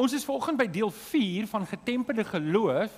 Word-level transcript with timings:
Ons 0.00 0.14
is 0.16 0.24
vanoggend 0.24 0.56
by 0.56 0.64
deel 0.72 0.88
4 0.88 1.48
van 1.50 1.66
getemperde 1.68 2.24
geloof. 2.24 2.92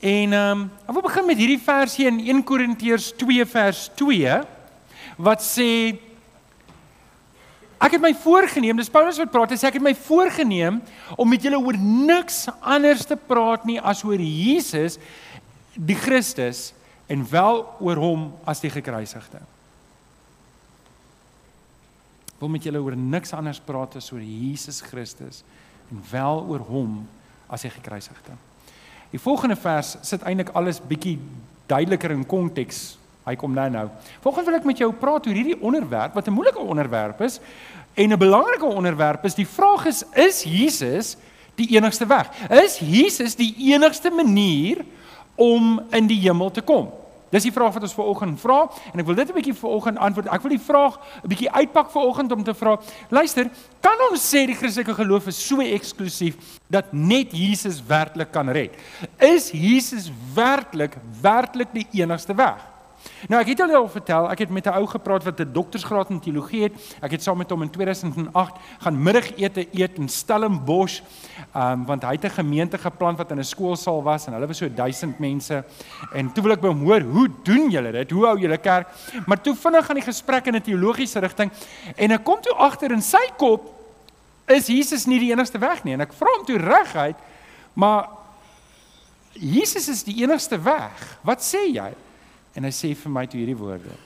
En 0.00 0.32
ehm 0.32 0.60
um, 0.60 0.68
ek 0.86 0.94
wil 0.94 1.04
begin 1.08 1.26
met 1.26 1.40
hierdie 1.40 1.60
versie 1.60 2.06
in 2.08 2.20
1 2.22 2.44
Korintiërs 2.46 3.10
2 3.20 3.46
vers 3.50 3.88
2 3.98 4.38
wat 5.20 5.42
sê 5.44 5.98
Ek 7.80 7.94
het 7.96 8.02
my 8.02 8.12
voorgenem, 8.12 8.76
dis 8.76 8.92
Paulus 8.92 9.16
wat 9.16 9.30
praat, 9.32 9.54
hy 9.54 9.56
sê 9.56 9.70
ek 9.70 9.78
het 9.78 9.84
my 9.84 9.94
voorgenem 9.96 10.82
om 11.16 11.30
met 11.32 11.40
julle 11.40 11.56
oor 11.56 11.78
niks 11.80 12.42
anders 12.60 13.06
te 13.08 13.16
praat 13.16 13.64
nie 13.64 13.78
as 13.80 14.02
oor 14.04 14.20
Jesus 14.20 14.98
die 15.72 15.96
Christus 15.96 16.74
en 17.08 17.24
wel 17.30 17.62
oor 17.80 18.02
hom 18.02 18.26
as 18.44 18.60
die 18.60 18.72
gekruisigde. 18.72 19.40
Ek 22.34 22.44
wil 22.44 22.52
met 22.52 22.68
julle 22.68 22.84
oor 22.84 22.96
niks 23.00 23.32
anders 23.36 23.62
praat 23.64 23.96
as 23.96 24.12
oor 24.12 24.20
Jesus 24.20 24.84
Christus 24.84 25.40
en 25.90 26.02
wel 26.10 26.44
oor 26.48 26.62
hom 26.68 27.08
as 27.50 27.66
die 27.66 27.70
gekruisigde. 27.70 28.36
Die 29.10 29.20
volgende 29.20 29.56
vers 29.58 29.96
sit 30.06 30.22
eintlik 30.22 30.52
alles 30.54 30.78
bietjie 30.80 31.18
duideliker 31.70 32.14
in 32.14 32.26
konteks. 32.26 32.96
Hy 33.26 33.34
kom 33.38 33.54
nou 33.54 33.66
nou. 33.70 33.88
Volgens 34.22 34.46
wil 34.46 34.58
ek 34.58 34.68
met 34.68 34.78
jou 34.78 34.90
praat 34.96 35.26
oor 35.26 35.36
hierdie 35.36 35.58
onderwerp 35.60 36.14
wat 36.14 36.28
'n 36.28 36.34
moeilike 36.34 36.58
onderwerp 36.58 37.20
is 37.20 37.40
en 37.94 38.12
'n 38.12 38.18
belangrike 38.18 38.64
onderwerp 38.64 39.24
is. 39.24 39.34
Die 39.34 39.46
vraag 39.46 39.86
is: 39.86 40.04
is 40.14 40.42
Jesus 40.42 41.16
die 41.54 41.76
enigste 41.76 42.06
weg? 42.06 42.30
Is 42.50 42.78
Jesus 42.78 43.34
die 43.34 43.54
enigste 43.72 44.10
manier 44.10 44.84
om 45.34 45.82
in 45.90 46.06
die 46.06 46.20
hemel 46.20 46.50
te 46.50 46.62
kom? 46.62 46.99
Dis 47.30 47.46
die 47.46 47.52
vraag 47.54 47.74
wat 47.76 47.82
ons 47.86 47.94
vanoggend 47.94 48.40
vra 48.42 48.58
en 48.92 49.02
ek 49.02 49.06
wil 49.06 49.14
dit 49.14 49.28
'n 49.28 49.34
bietjie 49.34 49.54
vanoggend 49.54 49.98
antwoord. 49.98 50.32
Ek 50.32 50.42
wil 50.42 50.50
die 50.50 50.66
vraag 50.70 50.98
'n 51.22 51.28
bietjie 51.28 51.50
uitpak 51.50 51.90
vanoggend 51.90 52.32
om 52.32 52.42
te 52.44 52.54
vra. 52.54 52.78
Luister, 53.08 53.50
kan 53.80 53.98
ons 54.10 54.34
sê 54.34 54.46
die 54.46 54.54
Christelike 54.54 54.94
geloof 54.94 55.26
is 55.26 55.46
so 55.46 55.60
eksklusief 55.60 56.34
dat 56.68 56.92
net 56.92 57.32
Jesus 57.32 57.82
werklik 57.86 58.32
kan 58.32 58.48
red? 58.48 58.74
Is 59.18 59.50
Jesus 59.50 60.10
werklik 60.34 60.96
werklik 61.22 61.72
die 61.72 61.86
enigste 61.92 62.34
weg? 62.34 62.69
Nou 63.28 63.40
ek 63.40 63.52
het 63.52 63.60
julle 63.60 63.76
al 63.76 63.88
vertel, 63.88 64.28
ek 64.32 64.38
het 64.44 64.50
met 64.50 64.66
'n 64.66 64.76
ou 64.80 64.86
gepraat 64.86 65.24
wat 65.24 65.40
'n 65.40 65.52
doktorsgraad 65.52 66.10
in 66.10 66.20
teologie 66.20 66.62
het. 66.62 66.72
Ek 67.02 67.10
het 67.10 67.22
saam 67.22 67.38
met 67.38 67.50
hom 67.50 67.62
in 67.62 67.70
2008 67.70 68.54
gaan 68.78 69.02
middagete 69.02 69.68
eet 69.72 69.98
in 69.98 70.08
Stellenbosch, 70.08 71.00
um, 71.54 71.84
want 71.84 72.02
hy 72.02 72.12
het 72.12 72.24
'n 72.24 72.30
gemeente 72.30 72.78
geplant 72.78 73.18
wat 73.18 73.30
in 73.30 73.38
'n 73.38 73.44
skoolsaal 73.44 74.02
was 74.02 74.26
en 74.26 74.32
hulle 74.32 74.46
was 74.46 74.58
so 74.58 74.68
1000 74.68 75.18
mense. 75.18 75.64
En 76.12 76.32
toe 76.32 76.42
wil 76.42 76.52
ek 76.52 76.60
by 76.60 76.68
hom 76.68 76.84
hoor, 76.84 77.00
hoe 77.00 77.28
doen 77.42 77.70
julle 77.70 77.92
dit? 77.92 78.10
Hoe 78.10 78.26
hou 78.26 78.38
julle 78.38 78.58
kerk? 78.58 78.88
Maar 79.26 79.40
toe 79.40 79.54
vinnig 79.54 79.86
gaan 79.86 79.96
die 79.96 80.04
gesprek 80.04 80.46
in 80.46 80.54
'n 80.54 80.62
teologiese 80.62 81.18
rigting 81.18 81.50
en 81.96 82.10
ek 82.10 82.24
kom 82.24 82.40
toe 82.40 82.54
agter 82.54 82.90
in 82.92 83.02
sy 83.02 83.30
kop 83.36 83.78
is 84.46 84.66
Jesus 84.66 85.06
nie 85.06 85.18
die 85.18 85.30
enigste 85.32 85.58
weg 85.58 85.84
nie 85.84 85.92
en 85.92 86.00
ek 86.00 86.12
vra 86.12 86.28
hom 86.36 86.46
toe 86.46 86.58
reguit, 86.58 87.16
maar 87.74 88.08
Jesus 89.32 89.88
is 89.88 90.02
die 90.02 90.22
enigste 90.22 90.58
weg. 90.58 91.18
Wat 91.22 91.40
sê 91.40 91.70
jy? 91.70 91.94
En 92.54 92.64
hy 92.64 92.70
sê 92.74 92.94
vir 92.94 93.12
my 93.12 93.26
toe 93.26 93.40
hierdie 93.40 93.58
woorde. 93.58 93.96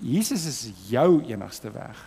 Jesus 0.00 0.46
is 0.46 0.60
jou 0.88 1.22
enigste 1.28 1.70
weg. 1.72 2.04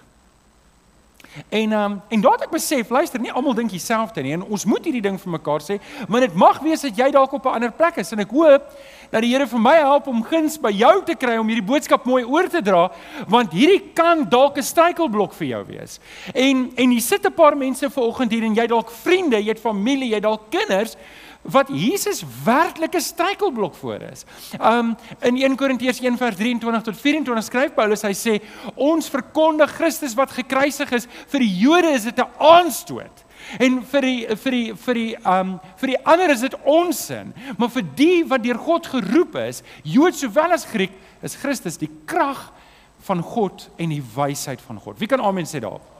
En 1.49 1.71
um, 1.71 2.01
en 2.09 2.21
daat 2.21 2.45
ek 2.47 2.53
besef, 2.53 2.89
luister, 2.89 3.21
nie 3.21 3.31
almal 3.31 3.53
dink 3.53 3.69
dieselfde 3.69 4.21
nie 4.25 4.33
en 4.33 4.43
ons 4.47 4.63
moet 4.65 4.85
hierdie 4.87 5.03
ding 5.03 5.17
vir 5.21 5.33
mekaar 5.35 5.61
sê, 5.61 5.77
maar 6.09 6.23
dit 6.25 6.37
mag 6.37 6.57
wees 6.63 6.81
dat 6.87 6.97
jy 6.97 7.09
dalk 7.13 7.35
op 7.37 7.45
'n 7.45 7.59
ander 7.59 7.71
plek 7.75 7.99
is 8.01 8.11
en 8.13 8.23
ek 8.23 8.33
hoop 8.33 8.65
dat 9.11 9.21
die 9.21 9.29
Here 9.29 9.47
vir 9.47 9.59
my 9.59 9.75
help 9.75 10.07
om 10.07 10.23
guns 10.23 10.57
by 10.57 10.71
jou 10.71 11.03
te 11.05 11.15
kry 11.15 11.37
om 11.37 11.47
hierdie 11.47 11.65
boodskap 11.65 12.05
mooi 12.05 12.23
oor 12.23 12.49
te 12.49 12.61
dra, 12.61 12.89
want 13.27 13.53
hierdie 13.53 13.93
kan 13.93 14.25
dalk 14.29 14.57
'n 14.57 14.63
struikelblok 14.63 15.33
vir 15.33 15.47
jou 15.47 15.63
wees. 15.65 15.99
En 16.33 16.71
en 16.75 16.89
hier 16.89 17.01
sit 17.01 17.25
'n 17.25 17.33
paar 17.33 17.57
mense 17.57 17.89
vanoggend 17.89 18.31
hier 18.31 18.43
en 18.43 18.55
jy 18.55 18.67
dalk 18.67 18.89
vriende, 18.89 19.37
jy 19.37 19.49
het 19.49 19.59
familie, 19.59 20.09
jy 20.09 20.19
dalk 20.19 20.49
kinders 20.49 20.95
wat 21.41 21.69
Jesus 21.71 22.23
werklike 22.43 22.99
struikelblok 22.99 23.75
voor 23.75 24.01
is. 24.01 24.25
Um 24.61 24.95
in 25.19 25.37
1 25.37 25.55
Korintiërs 25.55 26.01
1:23 26.01 26.81
tot 26.83 26.97
24 26.97 27.43
skryf 27.43 27.73
Paulus 27.73 28.03
hy 28.03 28.13
sê 28.13 28.35
ons 28.75 29.09
verkondig 29.09 29.71
Christus 29.71 30.15
wat 30.19 30.31
gekruisig 30.35 30.91
is 30.91 31.07
vir 31.31 31.39
die 31.39 31.53
Jode 31.61 31.93
is 31.95 32.03
dit 32.03 32.19
'n 32.19 32.27
aanstoot 32.37 33.25
en 33.59 33.81
vir 33.85 34.01
die 34.01 34.35
vir 34.35 34.51
die 34.51 34.73
vir 34.75 34.93
die 34.93 35.15
um 35.25 35.59
vir 35.77 35.87
die 35.87 36.05
ander 36.05 36.29
is 36.29 36.41
dit 36.41 36.55
onsin 36.63 37.33
maar 37.57 37.69
vir 37.69 37.85
die 37.95 38.23
wat 38.23 38.43
deur 38.43 38.57
God 38.57 38.87
geroep 38.87 39.35
is 39.35 39.63
Jood 39.83 40.15
sowel 40.15 40.51
as 40.51 40.65
Griek 40.65 40.91
is 41.23 41.35
Christus 41.35 41.77
die 41.77 41.91
krag 42.05 42.51
van 42.99 43.21
God 43.21 43.69
en 43.77 43.89
die 43.89 44.03
wysheid 44.15 44.61
van 44.61 44.79
God. 44.79 44.99
Wie 44.99 45.07
kan 45.07 45.21
amen 45.21 45.45
sê 45.45 45.59
daarop? 45.59 45.98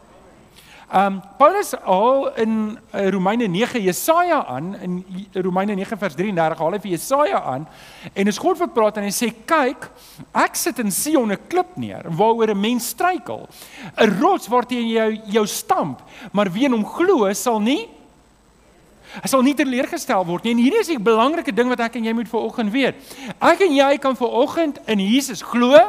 Um 0.90 1.22
Paulus 1.38 1.76
haal 1.86 2.32
in 2.42 2.80
uh, 2.94 3.10
Romeine 3.14 3.48
9 3.48 3.82
Jesaja 3.82 4.46
aan 4.46 4.76
in 4.82 5.06
Romeine 5.34 5.76
9 5.76 5.98
vers 6.02 6.16
33 6.18 6.58
haal 6.58 6.74
hy 6.74 6.80
vir 6.82 6.94
Jesaja 6.96 7.42
aan 7.46 7.68
en 8.14 8.32
is 8.32 8.40
God 8.42 8.58
wat 8.58 8.74
praat 8.74 8.98
en 8.98 9.06
hy 9.06 9.12
sê 9.14 9.30
kyk 9.30 9.86
ek 10.34 10.58
sit 10.58 10.82
in 10.82 10.90
Sion 10.90 11.30
'n 11.30 11.38
klip 11.46 11.78
neer 11.78 12.10
waaroor 12.10 12.56
'n 12.56 12.62
mens 12.62 12.90
struikel 12.90 13.46
'n 14.02 14.18
rots 14.18 14.50
waarteen 14.50 14.90
jy 14.90 15.22
jou 15.38 15.46
stamp 15.46 16.02
maar 16.34 16.50
wie 16.50 16.66
in 16.66 16.74
hom 16.74 16.86
glo 16.86 17.30
sal 17.34 17.62
nie 17.62 17.86
Hy 19.10 19.26
sal 19.26 19.42
nie 19.42 19.56
teleurgestel 19.58 20.26
word 20.26 20.44
nie. 20.44 20.52
En 20.54 20.62
hierdie 20.62 20.82
is 20.84 20.92
die 20.92 21.02
belangrike 21.02 21.52
ding 21.52 21.70
wat 21.72 21.80
ek 21.82 21.96
en 21.98 22.06
jy 22.06 22.14
moet 22.14 22.30
vanoggend 22.30 22.70
weet. 22.70 22.96
Ek 23.42 23.62
en 23.66 23.74
jy 23.74 23.98
kan 23.98 24.14
vanoggend 24.14 24.78
in 24.86 25.00
Jesus 25.02 25.42
glo. 25.42 25.82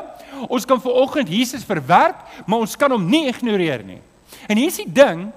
Ons 0.49 0.65
kan 0.65 0.81
vanoggend 0.81 1.29
Jesus 1.29 1.67
verwerp, 1.69 2.17
maar 2.47 2.65
ons 2.65 2.77
kan 2.81 2.91
hom 2.91 3.05
nie 3.05 3.27
ignoreer 3.29 3.85
nie. 3.85 4.01
En 4.49 4.57
hier 4.57 4.67
is 4.67 4.77
die 4.77 4.93
ding, 4.93 5.29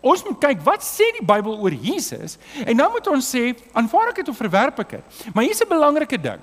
ons 0.00 0.24
moet 0.24 0.38
kyk 0.40 0.62
wat 0.66 0.82
sê 0.82 1.06
die 1.18 1.26
Bybel 1.26 1.58
oor 1.62 1.72
Jesus 1.72 2.38
en 2.66 2.76
dan 2.76 2.90
moet 2.90 3.06
ons 3.06 3.34
sê 3.34 3.52
aanvaar 3.72 4.10
ek 4.10 4.22
dit 4.22 4.28
of 4.28 4.36
verwerp 4.36 4.80
ek 4.82 4.96
dit. 4.98 5.20
Maar 5.34 5.44
hier's 5.44 5.62
'n 5.62 5.68
belangrike 5.68 6.20
ding. 6.20 6.40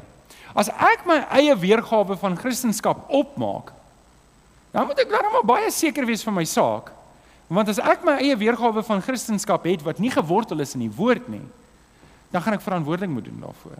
As 0.56 0.70
ek 0.70 1.06
my 1.06 1.20
eie 1.30 1.56
weergawe 1.56 2.18
van 2.18 2.38
Christendom 2.38 3.04
opmaak, 3.08 3.74
dan 4.72 4.88
moet 4.88 5.00
ek 5.00 5.10
dan 5.10 5.32
maar 5.32 5.46
baie 5.46 5.72
seker 5.72 6.06
wees 6.06 6.24
van 6.24 6.34
my 6.34 6.46
saak. 6.46 6.92
Want 7.48 7.70
as 7.70 7.80
ek 7.80 8.04
my 8.06 8.18
eie 8.22 8.38
weergawe 8.38 8.84
van 8.84 9.02
Christendom 9.02 9.60
het 9.64 9.82
wat 9.82 10.00
nie 10.00 10.12
gewortel 10.12 10.60
is 10.60 10.74
in 10.74 10.86
die 10.86 10.96
woord 10.96 11.28
nie, 11.28 11.46
dan 12.32 12.42
gaan 12.42 12.54
ek 12.54 12.62
verantwoordelik 12.62 13.10
moet 13.10 13.26
doen 13.26 13.42
daarvoor. 13.42 13.80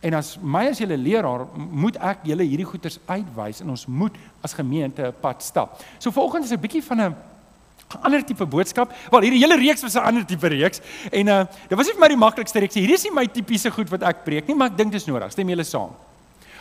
En 0.00 0.14
as 0.14 0.36
my 0.42 0.68
as 0.70 0.78
julle 0.78 0.96
leraar 0.98 1.46
moet 1.54 1.96
ek 1.98 2.26
julle 2.30 2.46
hierdie 2.46 2.66
goeters 2.66 2.98
uitwys 3.06 3.62
en 3.62 3.70
ons 3.74 3.86
moet 3.86 4.14
as 4.42 4.54
gemeente 4.54 5.02
'n 5.02 5.14
pad 5.20 5.42
stap. 5.42 5.82
So 5.98 6.10
volgens 6.10 6.46
is 6.46 6.52
'n 6.52 6.60
bietjie 6.60 6.82
van 6.82 7.00
'n 7.00 7.16
ander 8.02 8.22
tipe 8.24 8.46
boodskap. 8.46 8.92
Wel, 9.10 9.28
hierdie 9.28 9.40
hele 9.40 9.56
reeks 9.56 9.82
was 9.82 9.96
'n 9.96 10.04
ander 10.04 10.24
tipe 10.24 10.48
reeks 10.48 10.80
en 11.12 11.28
uh 11.28 11.46
dit 11.68 11.76
was 11.78 11.86
nie 11.86 11.94
vir 11.94 12.00
my 12.00 12.08
die 12.08 12.16
maklikste 12.16 12.60
reeks 12.60 12.74
nie. 12.74 12.82
Hierdie 12.84 12.98
is 13.00 13.04
nie 13.04 13.14
my 13.14 13.26
tipiese 13.26 13.70
goed 13.70 13.88
wat 13.90 14.02
ek 14.02 14.24
preek 14.24 14.46
nie, 14.48 14.54
maar 14.54 14.68
ek 14.68 14.76
dink 14.76 14.92
dit 14.92 15.00
is 15.00 15.06
nodig. 15.06 15.32
Stem 15.32 15.48
julle 15.48 15.64
saam? 15.64 15.90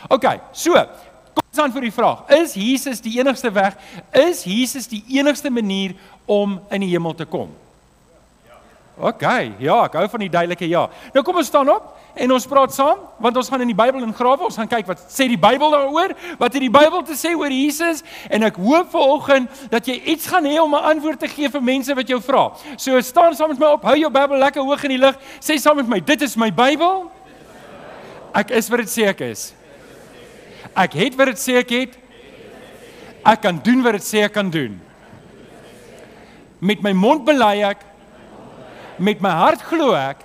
OK, 0.09 0.25
so, 0.53 0.73
kom 0.73 1.43
ons 1.51 1.59
aan 1.59 1.71
vir 1.71 1.81
die 1.81 1.91
vraag. 1.91 2.29
Is 2.29 2.53
Jesus 2.53 3.01
die 3.01 3.19
enigste 3.19 3.51
weg? 3.53 3.75
Is 4.13 4.43
Jesus 4.43 4.87
die 4.87 5.03
enigste 5.07 5.49
manier 5.49 5.95
om 6.25 6.59
in 6.71 6.81
die 6.81 6.89
hemel 6.89 7.15
te 7.15 7.25
kom? 7.25 7.49
OK, 8.97 9.23
ja, 9.61 9.75
ek 9.85 9.93
hou 9.99 10.07
van 10.09 10.23
die 10.23 10.31
duidelike 10.33 10.65
ja. 10.65 10.87
Nou 11.13 11.21
kom 11.25 11.37
ons 11.37 11.49
staan 11.51 11.69
op 11.69 11.91
en 12.17 12.31
ons 12.33 12.47
praat 12.49 12.73
saam 12.73 13.03
want 13.21 13.35
ons 13.37 13.49
gaan 13.51 13.61
in 13.61 13.69
die 13.69 13.77
Bybel 13.77 14.01
ingrawe, 14.01 14.47
ons 14.47 14.57
gaan 14.57 14.69
kyk 14.71 14.87
wat 14.89 15.03
sê 15.13 15.27
die 15.29 15.37
Bybel 15.37 15.69
daaroor, 15.69 16.15
wat 16.39 16.55
het 16.57 16.63
die 16.65 16.71
Bybel 16.73 17.03
te 17.05 17.13
sê 17.17 17.35
oor 17.37 17.53
Jesus 17.53 18.01
en 18.33 18.47
ek 18.47 18.57
hoop 18.57 18.89
vanoggend 18.95 19.61
dat 19.69 19.85
jy 19.85 19.99
iets 20.15 20.25
gaan 20.31 20.49
hê 20.49 20.57
om 20.57 20.73
'n 20.73 20.89
antwoord 20.97 21.19
te 21.21 21.29
gee 21.29 21.49
vir 21.49 21.61
mense 21.61 21.93
wat 21.93 22.09
jou 22.09 22.17
vra. 22.21 22.57
So 22.77 22.99
staan 23.01 23.35
saam 23.35 23.49
met 23.49 23.59
my 23.59 23.67
op, 23.77 23.83
hou 23.85 23.95
jou 23.95 24.09
Bybel 24.09 24.37
lekker 24.37 24.65
hoog 24.65 24.83
in 24.83 24.97
die 24.97 25.03
lug, 25.05 25.15
sê 25.39 25.59
saam 25.61 25.77
met 25.77 25.87
my, 25.87 25.99
dit 25.99 26.21
is 26.21 26.35
my 26.35 26.49
Bybel. 26.49 27.11
Ek 28.33 28.49
is 28.49 28.69
wat 28.69 28.79
dit 28.79 28.89
sê 28.89 29.07
ek 29.09 29.21
is. 29.21 29.53
Ek 30.75 30.93
het 30.93 31.15
wat 31.15 31.27
dit 31.27 31.37
sê 31.37 31.57
ek 31.61 31.69
het. 31.69 31.97
Ek 33.25 33.41
kan 33.41 33.61
doen 33.63 33.83
wat 33.83 33.93
dit 33.93 34.03
sê 34.03 34.25
ek 34.25 34.33
kan 34.33 34.49
doen. 34.49 34.81
Met 36.59 36.81
my 36.81 36.93
mond 36.93 37.25
bely 37.25 37.61
ek 37.61 37.85
met 38.97 39.21
my 39.21 39.29
hart 39.29 39.61
glo 39.61 39.93
ek 39.93 40.23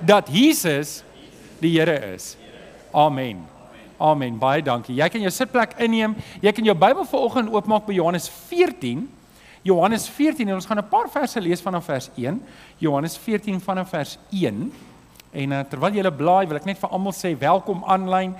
dat 0.00 0.28
Jesus 0.30 1.02
die 1.60 1.74
Here 1.78 2.14
is. 2.14 2.36
Amen. 2.94 3.44
Amen. 3.98 4.38
Baie 4.38 4.62
dankie. 4.62 4.94
Jy 4.94 5.08
kan 5.10 5.22
jou 5.24 5.30
sitplek 5.34 5.74
inneem. 5.82 6.14
Jy 6.42 6.52
kan 6.54 6.64
jou 6.64 6.74
Bybel 6.78 7.06
vanoggend 7.10 7.50
oopmaak 7.50 7.86
by 7.88 7.96
Johannes 7.96 8.28
14. 8.48 9.08
Johannes 9.66 10.06
14 10.08 10.48
en 10.48 10.54
ons 10.54 10.66
gaan 10.66 10.78
'n 10.78 10.88
paar 10.88 11.08
verse 11.10 11.40
lees 11.40 11.60
vanaf 11.60 11.84
vers 11.84 12.10
1. 12.14 12.42
Johannes 12.78 13.16
14 13.16 13.60
vanaf 13.60 13.90
vers 13.90 14.18
1. 14.30 14.72
En 15.32 15.52
uh, 15.52 15.60
terwyl 15.68 15.98
jy 15.98 16.10
blaai, 16.10 16.46
wil 16.48 16.56
ek 16.56 16.68
net 16.68 16.78
vir 16.80 16.92
almal 16.94 17.12
sê 17.12 17.34
welkom 17.38 17.82
aanlyn. 17.84 18.34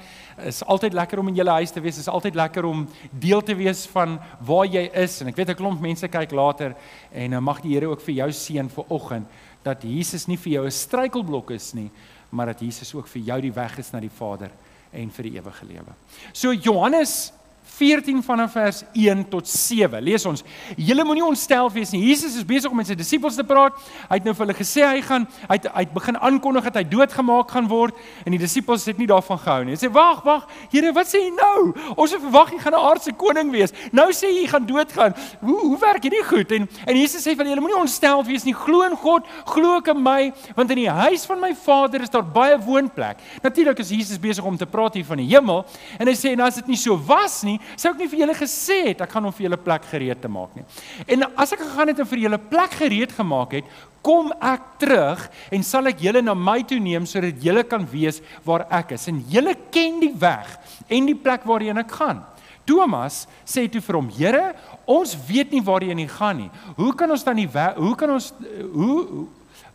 Is 0.49 0.63
altyd 0.65 0.95
lekker 0.97 1.21
om 1.21 1.29
in 1.29 1.37
julle 1.37 1.57
huis 1.61 1.75
te 1.75 1.83
wees. 1.85 1.99
Is 2.01 2.09
altyd 2.09 2.39
lekker 2.39 2.65
om 2.65 2.87
deel 3.13 3.43
te 3.43 3.57
wees 3.59 3.87
van 3.93 4.19
waar 4.41 4.67
jy 4.67 4.87
is. 4.95 5.21
En 5.21 5.29
ek 5.29 5.37
weet 5.37 5.51
'n 5.51 5.61
klomp 5.61 5.81
mense 5.81 6.09
kyk 6.09 6.33
later 6.33 6.75
en 7.13 7.33
uh, 7.33 7.41
mag 7.41 7.61
die 7.61 7.75
Here 7.75 7.89
ook 7.89 8.01
vir 8.01 8.15
jou 8.15 8.33
seën 8.33 8.69
vir 8.69 8.85
oggend 8.89 9.27
dat 9.63 9.83
Jesus 9.83 10.27
nie 10.29 10.37
vir 10.37 10.53
jou 10.53 10.65
'n 10.65 10.71
struikelblok 10.71 11.51
is 11.51 11.75
nie, 11.75 11.91
maar 12.31 12.47
dat 12.47 12.61
Jesus 12.61 12.95
ook 12.95 13.07
vir 13.07 13.23
jou 13.23 13.41
die 13.41 13.53
weg 13.53 13.79
is 13.79 13.93
na 13.93 14.01
die 14.01 14.11
Vader 14.11 14.51
en 14.93 15.11
vir 15.11 15.23
die 15.23 15.37
ewige 15.37 15.67
lewe. 15.67 15.93
So 16.33 16.53
Johannes 16.53 17.33
14 17.79 18.23
vanaf 18.27 18.53
vers 18.53 18.83
1 18.93 19.29
tot 19.31 19.49
7. 19.49 20.01
Lees 20.03 20.25
ons. 20.27 20.43
Julle 20.75 21.05
moenie 21.07 21.23
ontstel 21.23 21.69
wees 21.71 21.93
nie. 21.95 22.01
Jesus 22.09 22.35
is 22.41 22.47
besig 22.47 22.71
om 22.71 22.79
met 22.81 22.89
sy 22.91 22.97
disippels 22.99 23.37
te 23.39 23.45
praat. 23.47 23.77
Hy 24.09 24.19
het 24.19 24.27
nou 24.27 24.35
vir 24.35 24.47
hulle 24.47 24.57
gesê 24.59 24.83
hy 24.83 25.03
gaan 25.07 25.27
hy 25.45 25.59
het, 25.61 25.69
hy 25.71 25.85
het 25.85 25.93
begin 25.95 26.19
aankondig 26.29 26.67
dat 26.67 26.81
hy 26.81 26.85
doodgemaak 26.91 27.55
gaan 27.55 27.69
word 27.71 27.99
en 28.25 28.35
die 28.35 28.41
disippels 28.43 28.87
het 28.91 28.99
nie 28.99 29.07
daarvan 29.11 29.39
gehou 29.45 29.61
nie. 29.63 29.77
Hulle 29.77 29.83
sê: 29.85 29.93
"Wag, 29.95 30.25
wag. 30.27 30.49
Here, 30.73 30.91
wat 30.97 31.11
sê 31.11 31.23
jy 31.23 31.31
nou? 31.37 31.75
Ons 31.95 32.17
het 32.17 32.25
verwag 32.25 32.51
jy 32.53 32.59
gaan 32.65 32.75
'n 32.75 32.87
aardse 32.91 33.13
koning 33.13 33.53
wees. 33.55 33.73
Nou 33.93 34.09
sê 34.11 34.33
jy 34.33 34.43
jy 34.43 34.49
gaan 34.49 34.67
doodgaan. 34.67 35.15
Hoe 35.41 35.61
hoe 35.61 35.79
werk 35.79 36.03
hierdie 36.03 36.25
goed?" 36.25 36.51
En 36.53 36.69
en 36.87 36.97
Jesus 36.97 37.23
sê 37.23 37.37
vir 37.37 37.45
hulle: 37.45 37.55
"Julle 37.55 37.61
moenie 37.61 37.81
ontstel 37.81 38.25
wees 38.25 38.45
nie. 38.45 38.55
Glo 38.55 38.83
in 38.83 38.97
God, 38.97 39.23
glo 39.45 39.77
ook 39.77 39.89
in 39.89 40.03
my, 40.03 40.33
want 40.57 40.71
in 40.71 40.77
die 40.77 40.91
huis 40.91 41.27
van 41.27 41.41
my 41.41 41.55
Vader 41.55 42.01
is 42.01 42.11
daar 42.11 42.27
baie 42.27 42.59
woonplek." 42.59 43.19
Natuurlik 43.43 43.79
is 43.79 43.91
Jesus 43.91 44.19
besig 44.19 44.45
om 44.45 44.57
te 44.57 44.67
praat 44.67 44.95
hier 44.95 45.05
van 45.05 45.17
die 45.17 45.29
hemel 45.29 45.65
en 45.99 46.07
hy 46.07 46.15
sê: 46.15 46.33
"En 46.33 46.41
as 46.41 46.55
dit 46.55 46.67
nie 46.67 46.77
so 46.77 46.99
was 47.07 47.43
nie, 47.43 47.61
sou 47.77 47.93
ek 47.93 47.99
nie 47.99 48.09
vir 48.09 48.23
julle 48.25 48.39
gesê 48.39 48.79
het 48.89 49.05
ek 49.05 49.13
gaan 49.13 49.29
om 49.29 49.35
vir 49.35 49.49
julle 49.49 49.61
plek 49.61 49.85
gereed 49.91 50.23
te 50.23 50.29
maak 50.29 50.57
nie. 50.57 50.65
En 51.07 51.29
as 51.37 51.53
ek 51.53 51.65
gegaan 51.67 51.93
het 51.93 52.01
en 52.01 52.11
vir 52.13 52.25
julle 52.25 52.39
plek 52.39 52.79
gereed 52.81 53.13
gemaak 53.13 53.59
het, 53.59 53.77
kom 54.03 54.31
ek 54.41 54.65
terug 54.81 55.25
en 55.53 55.65
sal 55.67 55.91
ek 55.91 56.01
julle 56.07 56.23
na 56.23 56.35
my 56.35 56.61
toe 56.67 56.79
neem 56.81 57.07
sodat 57.09 57.43
julle 57.43 57.65
kan 57.69 57.85
weet 57.91 58.23
waar 58.47 58.67
ek 58.81 58.95
is 58.97 59.09
en 59.11 59.21
julle 59.29 59.55
ken 59.75 60.01
die 60.01 60.15
weg 60.15 60.55
en 60.89 61.09
die 61.11 61.19
plek 61.19 61.47
waarheen 61.49 61.83
ek 61.83 61.97
gaan. 61.99 62.23
Thomas 62.69 63.25
sê 63.49 63.65
toe 63.71 63.81
vir 63.81 63.97
hom: 63.97 64.09
"Here, 64.13 64.55
ons 64.87 65.17
weet 65.29 65.53
nie 65.53 65.65
waarheen 65.65 65.99
jy 65.99 66.09
gaan 66.09 66.37
nie. 66.37 66.51
Hoe 66.77 66.93
kan 66.95 67.11
ons 67.11 67.25
dan 67.25 67.37
die 67.37 67.49
weg, 67.49 67.77
hoe 67.77 67.95
kan 67.97 68.11
ons 68.11 68.33
hoe 68.73 69.27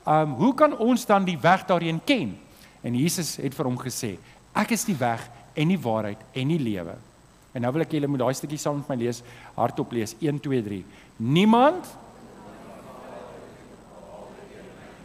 ehm 0.04 0.22
um, 0.22 0.34
hoe 0.36 0.54
kan 0.54 0.78
ons 0.78 1.06
dan 1.06 1.26
die 1.26 1.38
weg 1.38 1.66
daarheen 1.66 2.02
ken?" 2.06 2.38
En 2.84 2.96
Jesus 2.96 3.38
het 3.38 3.54
vir 3.56 3.66
hom 3.66 3.78
gesê: 3.78 4.18
"Ek 4.54 4.72
is 4.72 4.86
die 4.86 4.98
weg 5.00 5.26
en 5.56 5.68
die 5.68 5.80
waarheid 5.80 6.22
en 6.34 6.48
die 6.48 6.60
lewe." 6.60 6.96
En 7.54 7.62
nou 7.62 7.74
wil 7.76 7.86
ek 7.86 7.94
julle 7.94 8.10
moet 8.10 8.24
daai 8.24 8.38
stukkie 8.38 8.58
saam 8.62 8.80
met 8.82 8.94
my 8.94 8.98
lees, 9.06 9.22
hardop 9.58 9.92
lees. 9.94 10.16
1 10.22 10.40
2 10.42 10.64
3. 10.66 10.80
Niemand? 11.18 11.92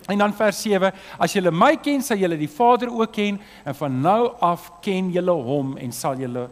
En 0.09 0.19
dan 0.19 0.33
vers 0.33 0.62
7: 0.65 0.93
As 1.21 1.35
julle 1.37 1.53
my 1.53 1.75
ken, 1.85 2.00
sal 2.03 2.17
julle 2.17 2.39
die 2.41 2.49
Vader 2.49 2.89
ook 2.89 3.12
ken 3.12 3.37
en 3.69 3.77
van 3.77 4.00
nou 4.00 4.23
af 4.41 4.71
ken 4.81 5.11
julle 5.12 5.35
hom 5.45 5.77
en 5.77 5.93
sal 5.93 6.17
julle 6.17 6.47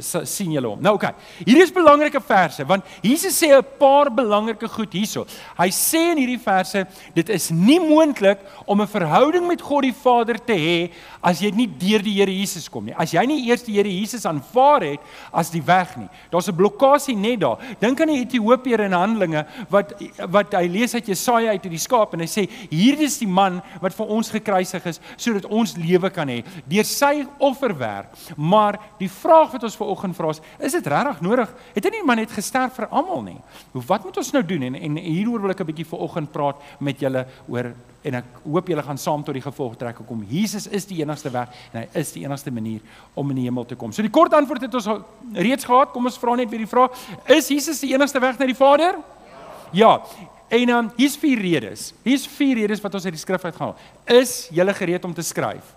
sien 0.00 0.52
julle 0.52 0.68
hom. 0.68 0.80
Nou 0.82 0.94
oké. 0.94 1.10
Okay. 1.12 1.44
Hierdie 1.46 1.64
is 1.64 1.74
belangrike 1.74 2.20
verse 2.20 2.64
want 2.68 2.84
Jesus 3.02 3.38
sê 3.42 3.52
'n 3.56 3.64
paar 3.78 4.10
belangrike 4.10 4.68
goed 4.68 4.92
hierso. 4.92 5.26
Hy 5.58 5.68
sê 5.68 6.12
in 6.12 6.18
hierdie 6.18 6.40
verse 6.42 6.86
dit 7.14 7.28
is 7.28 7.50
nie 7.50 7.80
moontlik 7.80 8.38
om 8.66 8.80
'n 8.80 8.86
verhouding 8.86 9.46
met 9.46 9.62
God 9.62 9.82
die 9.82 9.94
Vader 9.94 10.38
te 10.38 10.54
hê 10.54 10.90
as 11.22 11.40
jy 11.40 11.50
nie 11.50 11.66
deur 11.66 12.02
die 12.02 12.12
Here 12.12 12.30
Jesus 12.30 12.68
kom 12.68 12.84
nie. 12.84 12.94
As 12.94 13.12
jy 13.12 13.24
nie 13.26 13.48
eers 13.48 13.62
die 13.62 13.74
Here 13.74 13.88
Jesus 13.88 14.26
aanvaar 14.26 14.82
het 14.82 15.00
as 15.32 15.50
die 15.50 15.62
weg 15.62 15.96
nie. 15.96 16.08
Daar's 16.30 16.48
'n 16.48 16.56
blokkade 16.56 17.14
net 17.16 17.40
daar. 17.40 17.58
Dink 17.80 18.00
aan 18.00 18.08
die 18.08 18.20
Ethiopier 18.20 18.80
in 18.80 18.92
Handelinge 18.92 19.46
wat 19.70 19.94
wat 20.30 20.52
hy 20.52 20.66
lees 20.68 20.94
uit 20.94 21.06
Jesaja 21.06 21.50
uit 21.50 21.62
uit 21.64 21.72
die 21.72 21.80
skaap 21.80 22.14
en 22.14 22.20
hy 22.24 22.28
sê 22.30 22.46
hierdie 22.70 23.08
is 23.08 23.18
die 23.20 23.30
man 23.30 23.60
wat 23.82 23.94
vir 23.96 24.10
ons 24.16 24.30
gekruisig 24.32 24.86
is 24.90 25.00
sodat 25.16 25.46
ons 25.46 25.76
lewe 25.78 26.10
kan 26.14 26.30
hê 26.30 26.42
deur 26.68 26.86
sy 26.88 27.24
offerwerk. 27.42 28.12
Maar 28.36 28.78
die 29.00 29.10
vraag 29.10 29.51
wat 29.52 29.62
ons 29.68 29.76
ver 29.76 29.86
oggend 29.92 30.16
vra 30.16 30.30
is, 30.34 30.40
is 30.58 30.72
dit 30.72 30.86
regtig 30.86 31.20
nodig? 31.24 31.54
Het 31.74 31.84
hy 31.84 31.90
nie 31.94 32.02
maar 32.06 32.18
net 32.20 32.32
gesterf 32.32 32.74
vir 32.78 32.88
almal 32.90 33.22
nie? 33.26 33.38
Hoe 33.72 33.82
wat 33.86 34.04
moet 34.04 34.16
ons 34.22 34.32
nou 34.32 34.42
doen? 34.46 34.62
En 34.68 34.74
en 34.74 34.96
hieroor 34.96 35.40
wil 35.40 35.50
ek 35.50 35.60
'n 35.60 35.66
bietjie 35.66 35.86
ver 35.86 35.98
oggend 35.98 36.32
praat 36.32 36.56
met 36.80 37.00
julle 37.00 37.26
oor 37.48 37.72
en 38.02 38.14
ek 38.14 38.24
hoop 38.44 38.68
julle 38.68 38.82
gaan 38.82 38.98
saam 38.98 39.22
tot 39.22 39.34
die 39.34 39.42
gevolgtrekking 39.42 40.06
kom. 40.06 40.24
Jesus 40.28 40.66
is 40.66 40.86
die 40.86 41.00
enigste 41.02 41.30
weg 41.30 41.48
en 41.72 41.80
hy 41.80 41.88
is 42.00 42.12
die 42.12 42.24
enigste 42.24 42.50
manier 42.50 42.80
om 43.14 43.30
in 43.30 43.36
die 43.36 43.44
hemel 43.44 43.64
te 43.64 43.76
kom. 43.76 43.92
So 43.92 44.02
die 44.02 44.10
kort 44.10 44.32
antwoord 44.32 44.62
het 44.62 44.74
ons 44.74 44.88
reeds 45.34 45.64
gehad. 45.64 45.92
Kom 45.92 46.04
ons 46.04 46.18
vra 46.18 46.34
net 46.34 46.50
weer 46.50 46.58
die 46.58 46.66
vraag: 46.66 46.90
Is 47.26 47.48
Jesus 47.48 47.80
die 47.80 47.94
enigste 47.94 48.20
weg 48.20 48.38
na 48.38 48.46
die 48.46 48.58
Vader? 48.58 48.98
Ja. 49.72 50.00
ja. 50.00 50.28
En 50.52 50.68
um, 50.68 50.90
hier's 50.96 51.16
vier 51.16 51.38
redes. 51.40 51.92
Hier's 52.04 52.26
vier 52.28 52.58
redes 52.60 52.80
wat 52.80 52.94
ons 52.94 53.04
uit 53.04 53.14
die 53.14 53.20
skrif 53.20 53.44
uitgehaal. 53.44 53.76
Is 54.04 54.50
jy 54.52 54.66
gereed 54.76 55.04
om 55.04 55.14
te 55.14 55.24
skryf? 55.24 55.70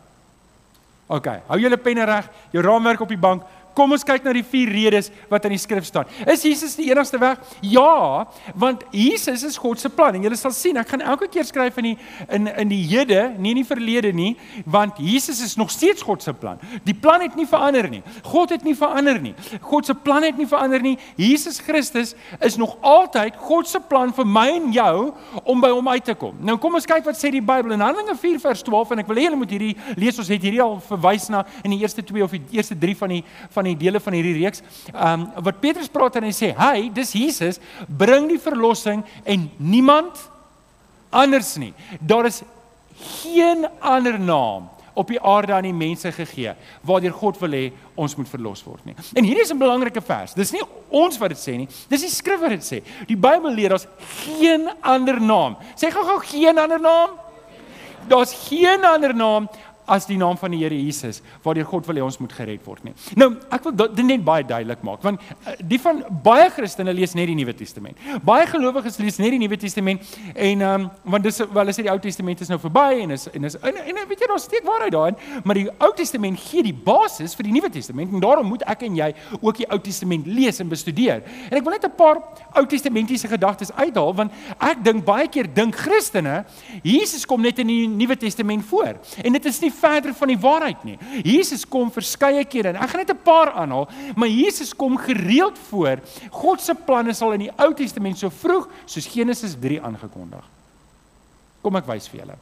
OK, 1.08 1.30
hou 1.48 1.60
julle 1.62 1.78
penne 1.78 2.06
reg, 2.10 2.28
jou 2.52 2.64
raamwerk 2.66 3.04
op 3.06 3.12
die 3.14 3.20
bank. 3.22 3.46
Kom 3.76 3.92
ons 3.92 4.06
kyk 4.08 4.24
na 4.24 4.32
die 4.36 4.46
vier 4.48 4.72
redes 4.72 5.12
wat 5.32 5.46
in 5.48 5.56
die 5.56 5.60
skrif 5.60 5.86
staan. 5.88 6.08
Is 6.32 6.46
Jesus 6.48 6.78
die 6.80 6.88
enigste 6.92 7.20
weg? 7.20 7.42
Ja, 7.62 8.26
want 8.56 8.86
Jesus 8.96 9.44
is 9.44 9.58
God 9.60 9.82
se 9.82 9.90
plan 9.92 10.16
en 10.16 10.24
jy 10.24 10.32
sal 10.40 10.54
sien, 10.56 10.80
ek 10.80 10.94
gaan 10.94 11.04
elke 11.04 11.28
keer 11.32 11.44
skryf 11.48 11.80
in 11.82 11.92
die 11.92 11.96
in 12.32 12.48
in 12.48 12.72
die 12.72 12.82
hede, 12.88 13.34
nie 13.38 13.52
in 13.52 13.60
die 13.60 13.68
verlede 13.68 14.14
nie, 14.16 14.36
want 14.66 15.00
Jesus 15.04 15.42
is 15.44 15.58
nog 15.60 15.74
steeds 15.74 16.06
God 16.06 16.24
se 16.24 16.34
plan. 16.34 16.62
Die 16.88 16.96
plan 16.96 17.22
het 17.22 17.36
nie 17.36 17.48
verander 17.50 17.90
nie. 17.92 18.02
God 18.24 18.54
het 18.56 18.64
nie 18.64 18.76
verander 18.78 19.20
nie. 19.22 19.34
God 19.62 19.90
se 19.90 19.96
plan 19.96 20.24
het 20.24 20.40
nie 20.40 20.48
verander 20.48 20.82
nie. 20.82 20.96
Jesus 21.20 21.60
Christus 21.60 22.16
is 22.40 22.56
nog 22.58 22.78
altyd 22.82 23.36
God 23.44 23.68
se 23.68 23.80
plan 23.90 24.14
vir 24.16 24.28
my 24.28 24.48
en 24.56 24.72
jou 24.76 24.96
om 25.44 25.62
by 25.62 25.74
hom 25.74 25.92
uit 25.92 26.06
te 26.06 26.16
kom. 26.20 26.38
Nou 26.40 26.58
kom 26.62 26.80
ons 26.80 26.88
kyk 26.88 27.06
wat 27.08 27.20
sê 27.20 27.32
die 27.34 27.44
Bybel 27.44 27.76
in 27.76 27.84
Handelinge 27.84 28.16
4 28.22 28.40
vers 28.44 28.64
12 28.66 28.96
en 28.96 29.04
ek 29.04 29.12
wil 29.12 29.20
hê 29.20 29.28
julle 29.28 29.42
moet 29.42 29.52
hierdie 29.52 29.76
lees. 30.00 30.20
Ons 30.22 30.32
het 30.32 30.48
hierdie 30.48 30.64
al 30.64 30.80
verwys 30.88 31.28
na 31.34 31.44
in 31.64 31.76
die 31.76 31.82
eerste 31.84 32.06
2 32.06 32.24
of 32.24 32.36
die 32.38 32.60
eerste 32.60 32.78
3 32.80 32.98
van 33.04 33.18
die 33.18 33.22
van 33.52 33.65
van 33.66 33.74
die 33.74 33.82
dele 33.86 34.00
van 34.00 34.14
hierdie 34.14 34.38
reeks. 34.44 34.62
Ehm 34.94 35.26
um, 35.26 35.44
wat 35.44 35.60
Petrus 35.60 35.90
praat 35.90 36.16
en 36.20 36.30
hy 36.30 36.34
sê, 36.36 36.54
"Hy, 36.54 36.90
dis 36.94 37.14
Jesus, 37.14 37.60
bring 37.88 38.30
die 38.30 38.40
verlossing 38.40 39.04
en 39.24 39.50
niemand 39.58 40.30
anders 41.10 41.56
nie. 41.56 41.74
Daar 42.00 42.26
is 42.26 42.42
geen 43.22 43.68
ander 43.80 44.20
naam 44.20 44.70
op 44.94 45.08
die 45.08 45.20
aarde 45.20 45.54
aan 45.54 45.66
die 45.68 45.74
mense 45.76 46.12
gegee 46.12 46.54
waardeur 46.82 47.12
God 47.12 47.40
wil 47.40 47.52
hê 47.52 47.66
ons 48.00 48.16
moet 48.16 48.30
verlos 48.32 48.64
word 48.64 48.86
nie. 48.86 48.96
En 49.14 49.24
hierdie 49.24 49.44
is 49.44 49.52
'n 49.52 49.60
belangrike 49.60 50.02
vers. 50.02 50.34
Dis 50.34 50.52
nie 50.52 50.62
ons 50.90 51.18
wat 51.18 51.30
dit 51.30 51.38
sê 51.38 51.58
nie. 51.58 51.68
Dis 51.90 52.02
die 52.02 52.10
skrif 52.10 52.40
wat 52.40 52.50
dit 52.50 52.64
sê. 52.64 52.84
Die 53.08 53.18
Bybel 53.18 53.52
leer 53.52 53.74
ons 53.74 53.88
geen 54.24 54.70
ander 54.82 55.22
naam. 55.22 55.58
Sê 55.76 55.92
gou-gou 55.92 56.20
geen 56.20 56.58
ander 56.58 56.80
naam. 56.80 57.10
Daar's 58.08 58.48
geen 58.50 58.86
ander 58.86 59.16
naam 59.16 59.50
as 59.88 60.08
die 60.10 60.18
naam 60.18 60.38
van 60.38 60.52
die 60.52 60.62
Here 60.64 60.76
Jesus 60.76 61.22
waardeur 61.44 61.68
God 61.70 61.88
wil 61.88 62.00
hê 62.00 62.04
ons 62.06 62.18
moet 62.20 62.34
gered 62.34 62.64
word 62.66 62.84
nie. 62.88 62.94
Nou, 63.20 63.32
ek 63.54 63.68
wil 63.68 63.76
dit 63.82 64.06
net 64.06 64.24
baie 64.26 64.46
duidelik 64.48 64.84
maak 64.86 65.04
want 65.06 65.22
eh, 65.46 65.56
die 65.62 65.80
van 65.82 66.04
baie 66.26 66.50
Christene 66.54 66.94
lees 66.96 67.16
net 67.18 67.30
die 67.30 67.38
Nuwe 67.38 67.54
Testament. 67.58 68.00
Baie 68.26 68.48
gelowiges 68.50 69.00
lees 69.02 69.20
net 69.22 69.36
die 69.36 69.42
Nuwe 69.42 69.60
Testament 69.62 70.16
en 70.34 70.66
ehm 70.66 70.86
um, 70.86 70.90
want 71.16 71.24
dis 71.26 71.40
wel 71.54 71.72
as 71.72 71.80
die 71.80 71.90
Ou 71.92 71.98
Testament 72.02 72.42
is 72.42 72.52
nou 72.52 72.60
verby 72.62 73.02
en 73.04 73.16
is 73.16 73.28
en 73.32 73.48
is 73.50 73.58
en, 73.62 73.78
en 73.82 74.02
weet 74.10 74.24
jy 74.24 74.30
daar 74.30 74.42
steek 74.42 74.66
waarheid 74.66 74.94
daarin, 74.96 75.20
maar 75.44 75.60
die 75.60 75.68
Ou 75.80 75.92
Testament 75.96 76.40
gee 76.42 76.64
die 76.66 76.74
basis 76.74 77.36
vir 77.38 77.50
die 77.50 77.56
Nuwe 77.56 77.70
Testament 77.74 78.14
en 78.14 78.24
daarom 78.24 78.50
moet 78.50 78.66
ek 78.70 78.86
en 78.88 78.98
jy 78.98 79.12
ook 79.42 79.62
die 79.62 79.70
Ou 79.70 79.80
Testament 79.82 80.28
lees 80.28 80.60
en 80.64 80.72
bestudeer. 80.72 81.24
En 81.50 81.58
ek 81.60 81.66
wil 81.66 81.78
net 81.78 81.86
'n 81.86 81.96
paar 81.98 82.22
Ou 82.56 82.66
Testamentiese 82.66 83.28
gedagtes 83.28 83.72
uithaal 83.76 84.14
want 84.16 84.32
ek 84.60 84.84
dink 84.84 85.06
baie 85.06 85.28
keer 85.28 85.48
dink 85.48 85.76
Christene 85.76 86.46
Jesus 86.84 87.26
kom 87.26 87.42
net 87.42 87.60
in 87.60 87.68
die 87.68 87.88
Nuwe 87.88 88.18
Testament 88.18 88.66
voor. 88.66 88.96
En 89.24 89.34
dit 89.34 89.46
is 89.46 89.60
nie 89.62 89.72
verder 89.76 90.16
van 90.18 90.32
die 90.32 90.40
waarheid 90.40 90.84
nie. 90.88 90.98
Jesus 91.24 91.66
kom 91.68 91.92
verskeie 91.92 92.44
kere 92.50 92.74
en 92.74 92.82
ek 92.82 92.90
gaan 92.90 93.04
net 93.04 93.14
'n 93.14 93.24
paar 93.24 93.52
aanhaal, 93.52 93.88
maar 94.16 94.30
Jesus 94.30 94.74
kom 94.74 94.98
gereeld 94.98 95.58
voor. 95.70 96.02
God 96.32 96.62
se 96.62 96.74
planne 96.74 97.14
sal 97.14 97.34
in 97.34 97.48
die 97.48 97.54
Ou 97.58 97.74
Testament 97.74 98.18
so 98.18 98.30
vroeg 98.30 98.68
soos 98.86 99.08
Genesis 99.08 99.56
3 99.60 99.82
aangekondig. 99.82 100.44
Kom 101.62 101.76
ek 101.76 101.88
wys 101.88 102.08
vir 102.08 102.20
julle. 102.20 102.38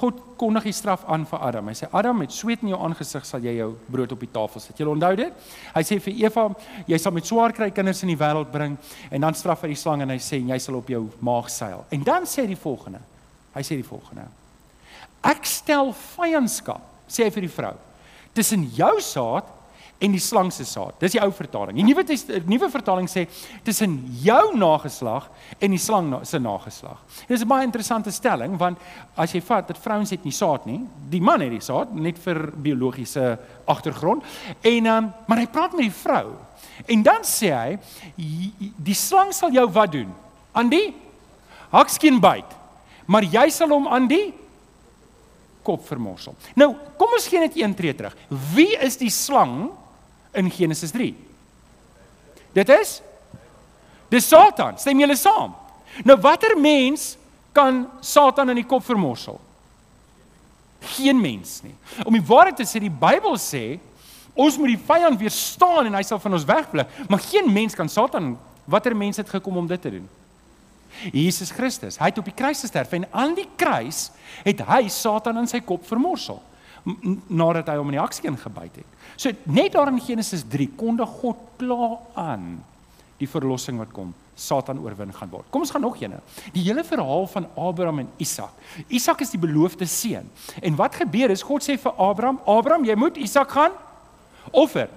God 0.00 0.20
kondig 0.40 0.70
die 0.70 0.72
straf 0.72 1.02
aan 1.12 1.26
vir 1.28 1.42
Adam. 1.44 1.68
Hy 1.68 1.74
sê 1.76 1.88
Adam, 1.92 2.16
met 2.22 2.32
sweet 2.32 2.62
in 2.64 2.72
jou 2.72 2.78
aangesig 2.80 3.26
sal 3.28 3.44
jy 3.44 3.58
jou 3.58 3.74
brood 3.92 4.14
op 4.14 4.22
die 4.24 4.30
tafel 4.32 4.62
sit. 4.64 4.78
Jy 4.80 4.88
onthou 4.88 5.12
dit? 5.20 5.50
Hy 5.74 5.82
sê 5.84 5.98
vir 6.00 6.22
Eva, 6.24 6.46
jy 6.88 6.98
sal 7.02 7.12
met 7.12 7.28
swaar 7.28 7.52
kry 7.56 7.68
kinders 7.76 8.00
in 8.06 8.14
die 8.14 8.18
wêreld 8.20 8.48
bring 8.52 8.78
en 9.10 9.26
dan 9.26 9.36
straf 9.36 9.66
hy 9.66 9.74
die 9.74 9.80
slang 9.80 10.00
en 10.00 10.14
hy 10.14 10.16
sê 10.24 10.40
jy 10.40 10.58
sal 10.62 10.80
op 10.80 10.88
jou 10.88 11.02
maag 11.26 11.52
seil. 11.52 11.84
En 11.92 12.06
dan 12.06 12.28
sê 12.28 12.46
hy 12.46 12.54
die 12.54 12.62
volgende. 12.62 13.02
Hy 13.52 13.66
sê 13.66 13.76
die 13.76 13.84
volgende. 13.84 14.24
Ek 15.20 15.44
stel 15.44 15.92
vyandskap, 16.16 16.82
sê 17.08 17.26
hy 17.26 17.30
vir 17.34 17.46
die 17.46 17.52
vrou, 17.52 17.74
tussen 18.34 18.64
jou 18.76 18.94
saad 19.04 19.48
en 20.00 20.14
die 20.14 20.22
slang 20.22 20.48
se 20.52 20.64
saad. 20.64 20.96
Dis 21.00 21.12
die 21.12 21.20
ou 21.20 21.28
vertaling. 21.34 21.76
Die 21.76 21.84
nuwe 21.84 22.04
nuwe 22.48 22.68
vertaling 22.72 23.08
sê 23.10 23.26
tussen 23.64 23.98
jou 24.24 24.54
nageslag 24.56 25.26
en 25.60 25.74
die 25.74 25.80
slang 25.80 26.14
se 26.24 26.40
nageslag. 26.40 26.96
Dis 27.28 27.42
'n 27.42 27.48
baie 27.48 27.66
interessante 27.66 28.10
stelling 28.10 28.56
want 28.56 28.78
as 29.14 29.32
jy 29.32 29.42
vat 29.42 29.68
dat 29.68 29.78
vrouens 29.78 30.10
het 30.10 30.24
nie 30.24 30.32
saad 30.32 30.64
nie, 30.66 30.80
die 31.10 31.20
man 31.20 31.40
het 31.40 31.50
die 31.50 31.60
saad 31.60 31.94
net 31.94 32.18
vir 32.18 32.50
biologiese 32.56 33.38
agtergrond. 33.66 34.22
En 34.62 34.86
um, 34.86 35.12
maar 35.26 35.38
hy 35.38 35.46
praat 35.46 35.72
met 35.72 35.82
die 35.82 36.00
vrou. 36.02 36.32
En 36.86 37.02
dan 37.02 37.22
sê 37.22 37.52
hy 37.52 37.78
die 38.76 38.94
slang 38.94 39.34
sal 39.34 39.50
jou 39.50 39.68
wat 39.68 39.92
doen? 39.92 40.08
Aan 40.52 40.68
die 40.68 40.94
hakskeen 41.70 42.20
byt. 42.20 42.56
Maar 43.06 43.22
jy 43.22 43.50
sal 43.50 43.68
hom 43.68 43.88
aan 43.88 44.08
die 44.08 44.32
kop 45.66 45.84
vermorsel. 45.86 46.34
Nou, 46.58 46.72
kom 46.98 47.12
ons 47.16 47.28
gee 47.28 47.42
net 47.42 47.56
een 47.58 47.74
tree 47.76 47.94
terug. 47.94 48.16
Wie 48.54 48.72
is 48.78 48.96
die 49.00 49.10
slang 49.10 49.70
in 50.36 50.50
Genesis 50.50 50.94
3? 50.96 51.12
Dit 52.56 52.68
is 52.80 53.00
Dis 54.10 54.26
Satan. 54.26 54.74
Stem 54.78 54.98
julle 54.98 55.14
saam? 55.14 55.54
Nou 56.02 56.16
watter 56.22 56.56
mens 56.58 57.14
kan 57.54 57.84
Satan 58.02 58.50
in 58.50 58.58
die 58.58 58.66
kop 58.66 58.82
vermorsel? 58.82 59.38
Geen 60.96 61.20
mens 61.20 61.60
nie. 61.62 61.76
Om 62.02 62.16
die 62.16 62.24
waarheid 62.26 62.58
te 62.58 62.66
sê, 62.66 62.82
die 62.82 62.90
Bybel 62.90 63.38
sê 63.38 63.78
Ons 64.40 64.56
moet 64.60 64.70
die 64.72 64.84
vyand 64.86 65.18
weerstaan 65.20 65.88
en 65.88 65.96
hy 65.98 66.04
sal 66.06 66.20
van 66.22 66.36
ons 66.36 66.46
wegbly. 66.48 66.84
Maar 67.10 67.22
geen 67.26 67.48
mens 67.52 67.74
kan 67.76 67.90
Satan 67.90 68.36
watter 68.70 68.94
mens 68.96 69.18
het 69.18 69.28
gekom 69.28 69.58
om 69.58 69.66
dit 69.68 69.82
te 69.82 69.90
doen? 69.96 70.06
Jesus 71.12 71.52
Christus. 71.54 71.98
Hy 72.00 72.10
het 72.12 72.18
op 72.18 72.28
die 72.28 72.36
kruis 72.36 72.62
gesterf 72.64 72.92
en 72.96 73.08
aan 73.10 73.34
die 73.38 73.48
kruis 73.56 74.08
het 74.44 74.62
hy 74.68 74.86
Satan 74.92 75.40
in 75.42 75.50
sy 75.50 75.62
kop 75.64 75.86
vermorsel 75.88 76.42
nadat 77.28 77.68
hy 77.68 77.76
hom 77.76 77.90
in 77.92 77.98
die 77.98 78.02
aksie 78.02 78.28
ingebyt 78.30 78.80
het. 78.80 78.98
So 79.20 79.32
net 79.52 79.74
daar 79.76 79.90
in 79.92 80.00
Genesis 80.00 80.44
3 80.48 80.70
kondig 80.80 81.10
God 81.20 81.40
klaar 81.60 81.98
aan 82.18 82.54
die 83.20 83.28
verlossing 83.28 83.80
wat 83.80 83.92
kom. 83.92 84.14
Satan 84.40 84.80
oorwin 84.80 85.12
gaan 85.12 85.28
word. 85.28 85.44
Kom 85.52 85.66
ons 85.66 85.72
gaan 85.74 85.84
nog 85.84 85.98
eene. 86.00 86.22
Die 86.54 86.62
hele 86.64 86.80
verhaal 86.86 87.26
van 87.28 87.46
Abraham 87.60 88.06
en 88.06 88.08
Isak. 88.24 88.54
Isak 88.88 89.20
is 89.20 89.34
die 89.34 89.40
beloofde 89.40 89.84
seun. 89.84 90.30
En 90.64 90.78
wat 90.78 90.96
gebeur 91.02 91.34
is 91.34 91.44
God 91.44 91.66
sê 91.66 91.76
vir 91.80 92.00
Abraham, 92.00 92.40
Abraham, 92.48 92.86
jy 92.88 92.96
moet 92.96 93.20
Isak 93.20 93.52
gaan 93.52 93.76
offer. 94.56 94.88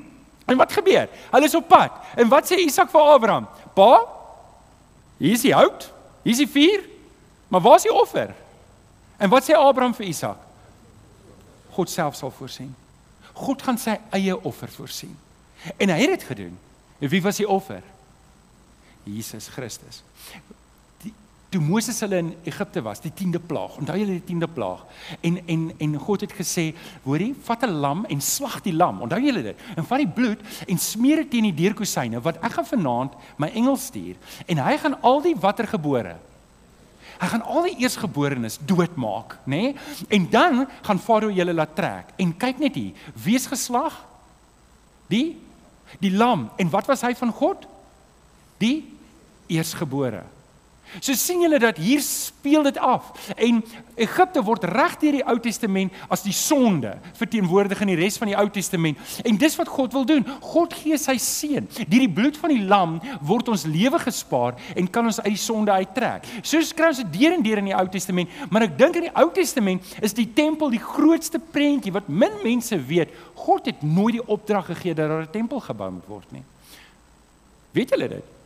en 0.50 0.60
wat 0.60 0.76
gebeur? 0.76 1.08
Hulle 1.32 1.48
is 1.48 1.56
op 1.56 1.68
pad. 1.70 1.96
En 2.20 2.28
wat 2.28 2.50
sê 2.50 2.60
Isak 2.60 2.92
vir 2.92 3.08
Abraham? 3.14 3.48
Pa, 3.72 3.94
Hier 5.20 5.36
is 5.36 5.44
die 5.44 5.52
hout, 5.54 5.90
hier 6.24 6.32
is 6.32 6.40
die 6.40 6.48
vuur, 6.48 6.86
maar 7.52 7.60
waar 7.60 7.76
is 7.76 7.84
die 7.84 7.92
offer? 7.92 8.32
En 9.20 9.28
wat 9.28 9.44
sê 9.44 9.56
Abraham 9.56 9.92
vir 9.94 10.08
Isak? 10.08 10.40
God 11.76 11.92
self 11.92 12.16
sal 12.16 12.32
voorsien. 12.32 12.72
God 13.36 13.62
gaan 13.62 13.78
sy 13.78 13.98
eie 14.16 14.36
offer 14.48 14.72
voorsien. 14.72 15.12
En 15.76 15.92
hy 15.92 15.98
het 16.00 16.14
dit 16.16 16.24
gedoen. 16.32 16.56
En 17.00 17.12
wie 17.12 17.20
was 17.22 17.40
die 17.40 17.48
offer? 17.48 17.84
Jesus 19.04 19.48
Christus 19.52 20.02
toe 21.50 21.60
Moses 21.60 21.98
hulle 22.00 22.20
in 22.22 22.30
Egipte 22.46 22.82
was, 22.86 23.00
die 23.02 23.12
10de 23.12 23.40
plaag. 23.42 23.76
Onthou 23.82 23.96
julle 23.98 24.20
die 24.20 24.34
10de 24.34 24.48
plaag? 24.54 24.84
En 25.26 25.40
en 25.46 25.66
en 25.78 25.98
God 25.98 26.24
het 26.26 26.32
gesê, 26.32 26.70
hoorie, 27.04 27.34
vat 27.42 27.64
'n 27.66 27.80
lam 27.82 28.04
en 28.08 28.20
slag 28.20 28.60
die 28.62 28.72
lam. 28.72 29.00
Onthou 29.02 29.20
julle 29.20 29.42
dit? 29.42 29.56
En 29.76 29.84
vat 29.84 29.98
die 29.98 30.08
bloed 30.08 30.40
en 30.66 30.78
smeer 30.78 31.16
dit 31.16 31.30
teen 31.30 31.50
die 31.50 31.62
deurkosyne 31.62 32.20
wat 32.20 32.38
ek 32.42 32.52
gaan 32.52 32.66
vanaand 32.66 33.12
my 33.36 33.48
engel 33.48 33.76
stuur 33.76 34.16
en 34.46 34.58
hy 34.58 34.76
gaan 34.76 35.00
al 35.02 35.22
die 35.22 35.36
watergebore 35.36 36.16
Hy 37.20 37.28
gaan 37.28 37.42
al 37.44 37.66
die 37.68 37.76
eersgeborenes 37.84 38.56
doodmaak, 38.64 39.36
nê? 39.44 39.60
Nee? 39.60 39.74
En 40.08 40.30
dan 40.30 40.66
gaan 40.82 40.98
Farao 40.98 41.30
julle 41.30 41.52
laat 41.52 41.74
trek. 41.76 42.14
En 42.16 42.32
kyk 42.36 42.58
net 42.58 42.74
hier, 42.74 42.96
wie 43.12 43.36
is 43.36 43.46
geslag? 43.46 43.98
Die 45.12 45.36
die 46.00 46.12
lam. 46.14 46.48
En 46.56 46.70
wat 46.70 46.86
was 46.86 47.02
hy 47.02 47.12
van 47.18 47.32
God? 47.34 47.66
Die 48.62 48.86
eersgebore. 49.50 50.22
So 50.98 51.14
sien 51.14 51.44
julle 51.44 51.60
dat 51.62 51.78
hier 51.78 52.00
speel 52.02 52.64
dit 52.66 52.78
af. 52.78 53.12
En 53.36 53.62
Egipte 54.00 54.42
word 54.42 54.64
reg 54.64 54.96
deur 54.98 55.18
die 55.18 55.24
Ou 55.28 55.36
Testament 55.42 55.94
as 56.10 56.24
die 56.26 56.34
sonde 56.34 56.96
verteenwoordig 57.18 57.82
in 57.84 57.92
die 57.92 57.98
res 58.00 58.18
van 58.18 58.30
die 58.32 58.36
Ou 58.38 58.46
Testament. 58.50 58.98
En 59.22 59.38
dis 59.38 59.56
wat 59.60 59.70
God 59.70 59.94
wil 59.94 60.06
doen. 60.08 60.26
God 60.42 60.74
gee 60.74 60.98
sy 60.98 61.16
seun. 61.22 61.68
Deur 61.86 62.04
die 62.06 62.10
bloed 62.10 62.38
van 62.40 62.54
die 62.54 62.64
lam 62.64 62.98
word 63.26 63.52
ons 63.52 63.68
lewe 63.70 64.00
gespaar 64.02 64.58
en 64.74 64.90
kan 64.90 65.06
ons 65.06 65.20
uit 65.22 65.34
die 65.36 65.40
sonde 65.40 65.72
uittrek. 65.72 66.26
Soos 66.42 66.74
kry 66.74 66.90
ons 66.90 67.02
dit 67.04 67.14
deur 67.20 67.38
en 67.38 67.46
deur 67.46 67.62
in 67.62 67.70
die 67.70 67.76
Ou 67.76 67.86
Testament, 67.92 68.32
maar 68.50 68.66
ek 68.66 68.76
dink 68.80 68.98
in 68.98 69.08
die 69.08 69.14
Ou 69.20 69.28
Testament 69.36 69.94
is 70.02 70.16
die 70.16 70.26
tempel 70.34 70.74
die 70.74 70.82
grootste 70.82 71.38
prentjie 71.38 71.94
wat 71.94 72.10
min 72.10 72.40
mense 72.42 72.76
weet. 72.90 73.14
God 73.46 73.70
het 73.70 73.84
nooit 73.86 74.18
die 74.18 74.26
opdrag 74.26 74.66
gegee 74.72 74.94
dat 74.94 75.08
daar 75.08 75.22
'n 75.22 75.32
tempel 75.32 75.60
gebou 75.60 75.90
moet 75.90 76.08
word 76.08 76.32
nie. 76.32 76.44
Weet 77.72 77.90
julle 77.90 78.08
dit? 78.08 78.39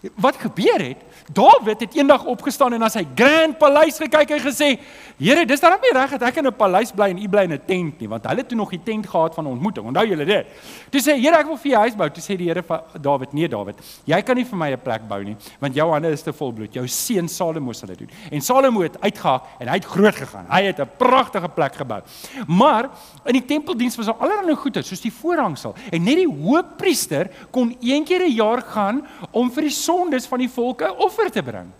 Wat 0.00 0.36
gebeur 0.36 0.80
het? 0.80 0.96
Dawid 1.32 1.80
het 1.80 1.94
eendag 1.94 2.24
opgestaan 2.24 2.72
en 2.72 2.80
na 2.80 2.88
sy 2.88 3.02
grand 3.14 3.58
paleis 3.60 3.98
gekyk 4.00 4.30
en 4.32 4.40
gesê: 4.40 4.78
"Here, 5.18 5.44
dis 5.46 5.60
daarom 5.60 5.80
nie 5.82 5.92
reg 5.92 6.10
dat 6.10 6.22
ek 6.22 6.36
in 6.36 6.46
'n 6.46 6.56
paleis 6.56 6.90
bly 6.92 7.10
en 7.10 7.18
u 7.18 7.28
bly 7.28 7.42
in 7.42 7.52
'n 7.52 7.60
tent 7.66 8.00
nie, 8.00 8.08
want 8.08 8.24
hulle 8.24 8.40
het 8.40 8.48
toe 8.48 8.56
nog 8.56 8.70
die 8.70 8.82
tent 8.82 9.06
gehad 9.06 9.34
van 9.34 9.46
ontmoeting. 9.46 9.86
Onthou 9.86 10.06
julle 10.06 10.24
dit?" 10.24 10.46
Toe 10.90 11.00
sê: 11.00 11.20
"Here, 11.20 11.36
ek 11.36 11.46
wil 11.46 11.56
vir 11.56 11.70
jou 11.70 11.80
huis 11.80 11.94
bou." 11.94 12.08
Toe 12.10 12.22
sê 12.22 12.36
die 12.36 12.46
Here 12.46 12.62
vir 12.62 12.82
Dawid: 13.00 13.32
"Nee, 13.32 13.48
Dawid, 13.48 13.76
jy 14.04 14.22
kan 14.22 14.36
nie 14.36 14.44
vir 14.44 14.58
my 14.58 14.70
'n 14.72 14.80
plek 14.80 15.08
bou 15.08 15.22
nie, 15.22 15.36
want 15.60 15.74
jou 15.74 15.92
hande 15.92 16.10
is 16.10 16.22
te 16.22 16.32
vol 16.32 16.52
bloed. 16.52 16.72
Jou 16.72 16.86
seun 16.88 17.28
Salomo 17.28 17.72
sal 17.72 17.88
dit 17.88 17.98
doen." 17.98 18.10
En 18.30 18.40
Salomo 18.40 18.80
het 18.80 19.00
uitgehaak 19.00 19.42
en 19.60 19.68
hy 19.68 19.74
het 19.74 19.84
groot 19.84 20.14
gegaan. 20.14 20.46
Hy 20.48 20.62
het 20.62 20.80
'n 20.80 20.88
pragtige 20.96 21.48
plek 21.48 21.74
gebou. 21.74 22.00
Maar 22.46 22.88
in 23.26 23.32
die 23.32 23.44
tempeldiens 23.44 23.96
was 23.96 24.06
daar 24.06 24.18
allerlei 24.18 24.56
goede, 24.56 24.82
soos 24.82 25.00
die 25.00 25.12
voorhangsel, 25.12 25.74
en 25.90 26.02
net 26.02 26.16
die 26.16 26.26
hoofpriester 26.26 27.30
kon 27.50 27.76
een 27.80 28.04
keer 28.04 28.22
'n 28.24 28.32
jaar 28.32 28.62
gaan 28.62 29.06
om 29.30 29.50
vir 29.50 29.62
die 29.62 29.70
sondes 29.90 30.28
van 30.30 30.42
die 30.42 30.50
volke 30.50 30.90
offer 31.02 31.30
te 31.32 31.42
bring. 31.42 31.70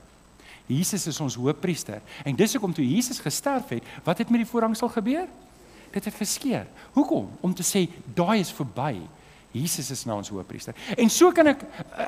Jesus 0.71 1.07
is 1.11 1.19
ons 1.23 1.37
hoëpriester 1.39 2.03
en 2.27 2.37
dis 2.39 2.53
hoekom 2.55 2.75
toe 2.75 2.87
Jesus 2.87 3.23
gesterf 3.23 3.73
het, 3.75 3.87
wat 4.07 4.23
het 4.23 4.31
met 4.31 4.45
die 4.45 4.51
voorhangsel 4.51 4.91
gebeur? 4.95 5.27
Dit 5.91 6.07
het 6.07 6.15
geskeur. 6.15 6.67
Hoekom? 6.95 7.27
Om 7.43 7.55
te 7.55 7.67
sê 7.67 7.89
daai 8.15 8.39
is 8.43 8.53
verby. 8.55 9.01
Jesus 9.53 9.91
is 9.91 10.05
nou 10.07 10.17
ons 10.21 10.29
hoëpriester. 10.31 10.77
En 10.95 11.11
so 11.11 11.33
kan 11.35 11.51
ek 11.51 11.65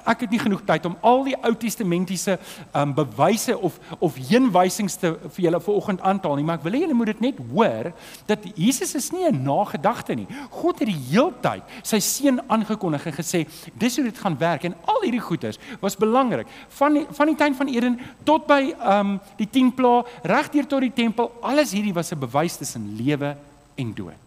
ek 0.07 0.21
het 0.25 0.31
nie 0.31 0.41
genoeg 0.43 0.63
tyd 0.67 0.87
om 0.87 0.95
al 1.03 1.25
die 1.27 1.35
Ou 1.43 1.53
Testamentiese 1.59 2.37
um 2.79 2.93
bewyse 2.95 3.57
of 3.59 3.79
of 3.99 4.19
heenwysings 4.31 4.95
te 5.01 5.11
vir 5.25 5.49
julle 5.49 5.61
vanoggend 5.61 6.05
aan 6.07 6.21
te 6.23 6.31
haal 6.31 6.39
nie, 6.39 6.47
maar 6.47 6.61
ek 6.61 6.67
wil 6.69 6.77
hê 6.79 6.85
julle 6.85 6.99
moet 6.99 7.13
dit 7.13 7.25
net 7.27 7.43
hoor 7.51 7.91
dat 8.31 8.47
Jesus 8.55 8.95
is 8.95 9.11
nie 9.11 9.27
'n 9.27 9.43
nagedagte 9.43 10.15
nie. 10.15 10.29
God 10.51 10.79
het 10.79 10.89
die 10.89 11.03
heeltyd 11.11 11.63
sy 11.83 11.99
seun 11.99 12.41
aangekondig 12.47 13.07
en 13.07 13.19
gesê 13.19 13.47
dis 13.75 13.97
hoe 13.97 14.05
dit 14.05 14.19
gaan 14.19 14.39
werk 14.39 14.65
en 14.65 14.75
al 14.87 15.03
hierdie 15.03 15.21
goeders 15.21 15.59
was 15.81 15.97
belangrik. 15.97 16.47
Van 16.69 16.95
die, 16.95 17.07
van 17.11 17.27
die 17.27 17.37
tuin 17.37 17.55
van 17.55 17.69
Eden 17.69 18.01
tot 18.25 18.47
by 18.47 18.75
um 18.79 19.21
die 19.37 19.51
10 19.51 19.75
pla 19.75 20.05
regdeur 20.23 20.67
tot 20.67 20.81
die 20.81 20.93
tempel, 20.95 21.33
alles 21.43 21.73
hierdie 21.73 21.95
was 21.95 22.13
'n 22.13 22.19
bewys 22.19 22.57
tussen 22.57 22.97
lewe 22.97 23.37
en 23.75 23.95
dood. 23.95 24.22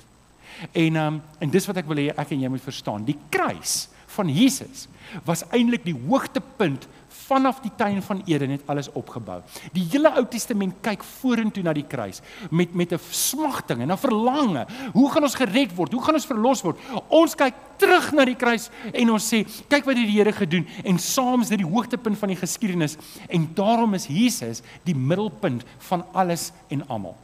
En 0.71 0.95
um, 0.95 1.21
en 1.39 1.50
dis 1.50 1.67
wat 1.67 1.77
ek 1.77 1.88
wil 1.88 2.03
hê 2.03 2.09
ek 2.15 2.31
en 2.31 2.41
jy 2.45 2.50
moet 2.50 2.63
verstaan. 2.63 3.05
Die 3.05 3.17
kruis 3.29 3.88
van 4.15 4.29
Jesus 4.31 4.88
was 5.27 5.43
eintlik 5.53 5.83
die 5.85 5.97
hoogtepunt 6.07 6.88
vanaf 7.25 7.62
die 7.63 7.71
tuin 7.77 8.01
van 8.05 8.21
Eden 8.29 8.53
het 8.53 8.65
alles 8.69 8.89
opgebou. 8.93 9.39
Die 9.74 9.85
hele 9.89 10.12
Ou 10.19 10.25
Testament 10.29 10.77
kyk 10.85 11.03
vorentoe 11.21 11.63
na 11.65 11.74
die 11.75 11.85
kruis 11.89 12.21
met 12.51 12.74
met 12.75 12.93
'n 12.93 13.00
smagting 13.12 13.81
en 13.81 13.91
'n 13.91 13.97
verlange. 13.97 14.65
Hoe 14.93 15.12
gaan 15.12 15.24
ons 15.24 15.35
gered 15.35 15.75
word? 15.75 15.91
Hoe 15.91 16.03
gaan 16.03 16.13
ons 16.13 16.25
verlos 16.25 16.62
word? 16.62 16.77
Ons 17.09 17.35
kyk 17.35 17.53
terug 17.77 18.12
na 18.13 18.25
die 18.25 18.35
kruis 18.35 18.69
en 18.93 19.12
ons 19.12 19.33
sê, 19.33 19.45
kyk 19.67 19.85
wat 19.85 19.97
het 19.97 20.07
die 20.07 20.17
Here 20.17 20.31
gedoen 20.31 20.67
en 20.83 21.00
saam 21.00 21.41
is 21.41 21.50
dit 21.50 21.57
die 21.57 21.71
hoogtepunt 21.71 22.17
van 22.17 22.29
die 22.29 22.38
geskiedenis 22.38 22.97
en 23.27 23.50
daarom 23.53 23.93
is 23.93 24.07
Jesus 24.07 24.62
die 24.83 24.95
middelpunt 24.95 25.63
van 25.77 26.05
alles 26.13 26.51
en 26.69 26.88
almal. 26.88 27.15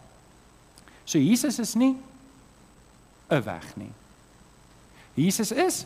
So 1.05 1.19
Jesus 1.19 1.59
is 1.59 1.75
nie 1.75 1.95
'n 3.31 3.43
weg 3.43 3.75
nie. 3.75 3.91
Jesus 5.13 5.51
is 5.51 5.85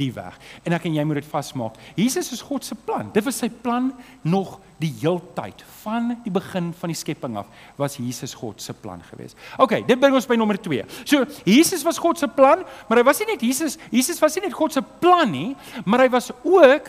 die 0.00 0.12
weg. 0.16 0.36
En 0.62 0.72
ek 0.72 0.86
en 0.88 0.96
jy 0.96 1.04
moet 1.04 1.20
dit 1.20 1.28
vasmaak. 1.30 1.78
Jesus 1.98 2.32
is 2.32 2.42
God 2.46 2.64
se 2.64 2.74
plan. 2.74 3.10
Dit 3.12 3.24
was 3.26 3.40
sy 3.42 3.50
plan 3.50 3.90
nog 4.22 4.58
die 4.80 4.92
heeltyd 5.00 5.60
van 5.82 6.14
die 6.24 6.32
begin 6.32 6.70
van 6.76 6.92
die 6.92 6.96
skepping 6.96 7.36
af 7.36 7.48
was 7.76 7.98
Jesus 8.00 8.34
God 8.38 8.62
se 8.62 8.72
plan 8.72 9.02
geweest. 9.10 9.36
OK, 9.60 9.82
dit 9.86 10.00
bring 10.00 10.16
ons 10.16 10.28
by 10.28 10.38
nommer 10.40 10.56
2. 10.60 10.84
So, 11.04 11.26
Jesus 11.44 11.84
was 11.84 12.00
God 12.00 12.18
se 12.18 12.28
plan, 12.28 12.64
maar 12.88 13.02
hy 13.02 13.04
was 13.04 13.20
nie 13.20 13.34
net 13.34 13.44
Jesus, 13.44 13.76
Jesus 13.92 14.20
was 14.22 14.38
nie 14.38 14.46
net 14.46 14.56
God 14.56 14.72
se 14.72 14.82
plan 15.02 15.28
nie, 15.30 15.52
maar 15.84 16.06
hy 16.06 16.08
was 16.12 16.30
ook 16.40 16.88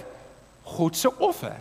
God 0.78 0.98
se 0.98 1.12
offer. 1.20 1.60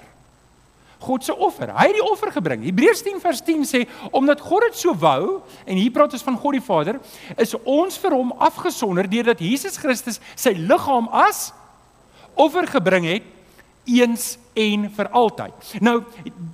God 1.01 1.25
se 1.25 1.35
offer. 1.37 1.73
Hy 1.73 1.87
het 1.89 1.97
die 1.97 2.05
offer 2.05 2.33
gebring. 2.35 2.65
Hebreërs 2.67 3.03
10 3.07 3.21
vers 3.23 3.41
10 3.47 3.65
sê 3.69 3.85
omdat 4.13 4.43
God 4.45 4.69
dit 4.69 4.81
so 4.83 4.95
wou 5.01 5.41
en 5.65 5.81
hier 5.81 5.93
praat 5.95 6.13
ons 6.17 6.27
van 6.27 6.39
God 6.41 6.59
die 6.59 6.65
Vader, 6.65 7.01
is 7.41 7.57
ons 7.65 7.97
vir 8.01 8.17
hom 8.17 8.35
afgesonder 8.37 9.09
deurdat 9.11 9.41
Jesus 9.41 9.81
Christus 9.81 10.21
sy 10.37 10.53
liggaam 10.59 11.09
as 11.25 11.49
offer 12.41 12.69
gebring 12.69 13.09
het 13.09 13.37
eens 13.91 14.37
en 14.55 14.87
vir 14.93 15.09
altyd. 15.17 15.73
Nou 15.83 16.01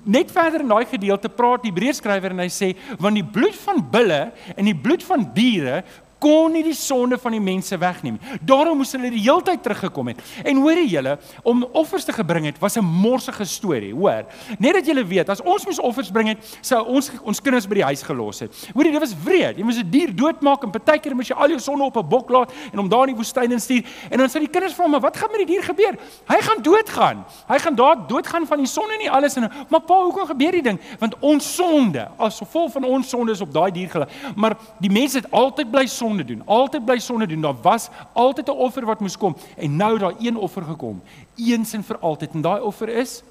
net 0.06 0.30
verder 0.32 0.62
in 0.62 0.70
daai 0.70 0.86
gedeelte 0.88 1.30
praat 1.32 1.64
die 1.64 1.72
Hebreërs 1.72 2.00
skrywer 2.00 2.34
en 2.34 2.44
hy 2.44 2.50
sê 2.52 2.72
want 3.02 3.18
die 3.18 3.26
bloed 3.26 3.56
van 3.64 3.82
bulle 3.92 4.20
en 4.54 4.68
die 4.68 4.76
bloed 4.78 5.04
van 5.06 5.26
diere 5.34 5.82
kon 6.18 6.52
nie 6.52 6.62
die 6.64 6.74
sonde 6.74 7.18
van 7.18 7.34
die 7.36 7.40
mense 7.40 7.76
wegneem. 7.78 8.18
Daarom 8.40 8.80
moes 8.80 8.92
hulle 8.96 9.10
die 9.12 9.20
heeltyd 9.20 9.62
teruggekom 9.62 10.12
het. 10.12 10.22
En 10.44 10.56
hoorie 10.64 10.88
julle, 10.88 11.18
om 11.42 11.64
offers 11.76 12.04
te 12.04 12.12
gebring 12.12 12.46
het 12.46 12.58
was 12.58 12.76
'n 12.76 12.84
morsige 12.84 13.44
storie, 13.44 13.94
hoor. 13.94 14.24
Net 14.58 14.74
dat 14.74 14.86
julle 14.86 15.04
weet, 15.04 15.28
as 15.28 15.42
ons 15.42 15.64
moes 15.64 15.80
offers 15.80 16.10
bring 16.10 16.28
het, 16.28 16.58
sou 16.60 16.84
ons 16.86 17.10
ons 17.22 17.40
kinders 17.40 17.66
by 17.66 17.74
die 17.74 17.84
huis 17.84 18.02
gelos 18.02 18.40
het. 18.40 18.70
Hoorie, 18.74 18.92
dit 18.92 19.00
was 19.00 19.14
wreed. 19.24 19.56
Jy 19.58 19.64
moes 19.64 19.78
'n 19.78 19.90
dier 19.90 20.14
doodmaak 20.14 20.62
en 20.62 20.70
partykeer 20.70 21.14
moes 21.14 21.28
jy 21.28 21.36
al 21.36 21.48
jou 21.48 21.60
sonde 21.60 21.84
op 21.84 21.96
'n 21.96 22.08
bok 22.08 22.30
laat 22.30 22.52
en 22.72 22.78
hom 22.78 22.88
daar 22.88 23.08
in 23.08 23.14
die 23.14 23.22
woestyn 23.22 23.52
instuur. 23.52 23.84
En 24.10 24.18
dan 24.18 24.28
sê 24.28 24.38
die 24.38 24.48
kinders 24.48 24.74
vra 24.74 24.86
my, 24.86 25.00
"Wat 25.00 25.16
gaan 25.16 25.30
met 25.30 25.46
die 25.46 25.54
dier 25.54 25.62
gebeur?" 25.62 25.96
Hy 26.26 26.40
gaan 26.40 26.62
doodgaan. 26.62 27.24
Hy 27.46 27.58
gaan 27.58 27.74
daar 27.74 28.06
doodgaan 28.06 28.46
van 28.46 28.58
die 28.58 28.66
sonde 28.66 28.92
en 28.92 28.98
nie 28.98 29.10
alles 29.10 29.36
en 29.36 29.50
maar 29.68 29.80
pa, 29.80 30.02
hoekom 30.02 30.26
gebeur 30.26 30.52
die 30.52 30.62
ding? 30.62 30.80
Want 30.98 31.14
ons 31.20 31.54
sonde, 31.54 32.08
as 32.16 32.38
gevolg 32.38 32.72
van 32.72 32.84
ons 32.84 33.08
sonde 33.08 33.32
is 33.32 33.40
op 33.40 33.52
daai 33.52 33.70
dier 33.70 33.88
gelê. 33.88 34.06
Maar 34.36 34.56
die 34.78 34.90
mense 34.90 35.16
het 35.16 35.30
altyd 35.30 35.70
bly 35.70 35.86
sonde 35.86 36.05
sonde 36.06 36.24
doen. 36.24 36.42
Altyd 36.46 36.84
bly 36.84 36.98
sonde 36.98 37.26
doen. 37.26 37.40
Daar 37.40 37.60
was 37.62 37.88
altyd 38.12 38.48
'n 38.48 38.50
offer 38.50 38.84
wat 38.84 39.00
moes 39.00 39.16
kom 39.16 39.36
en 39.56 39.76
nou 39.76 39.98
daar 39.98 40.14
een 40.18 40.36
offer 40.36 40.62
gekom. 40.62 41.02
Eens 41.36 41.72
en 41.72 41.84
vir 41.84 41.98
altyd. 41.98 42.30
En 42.32 42.40
daai 42.40 42.60
offer 42.60 42.88
is 42.88 43.22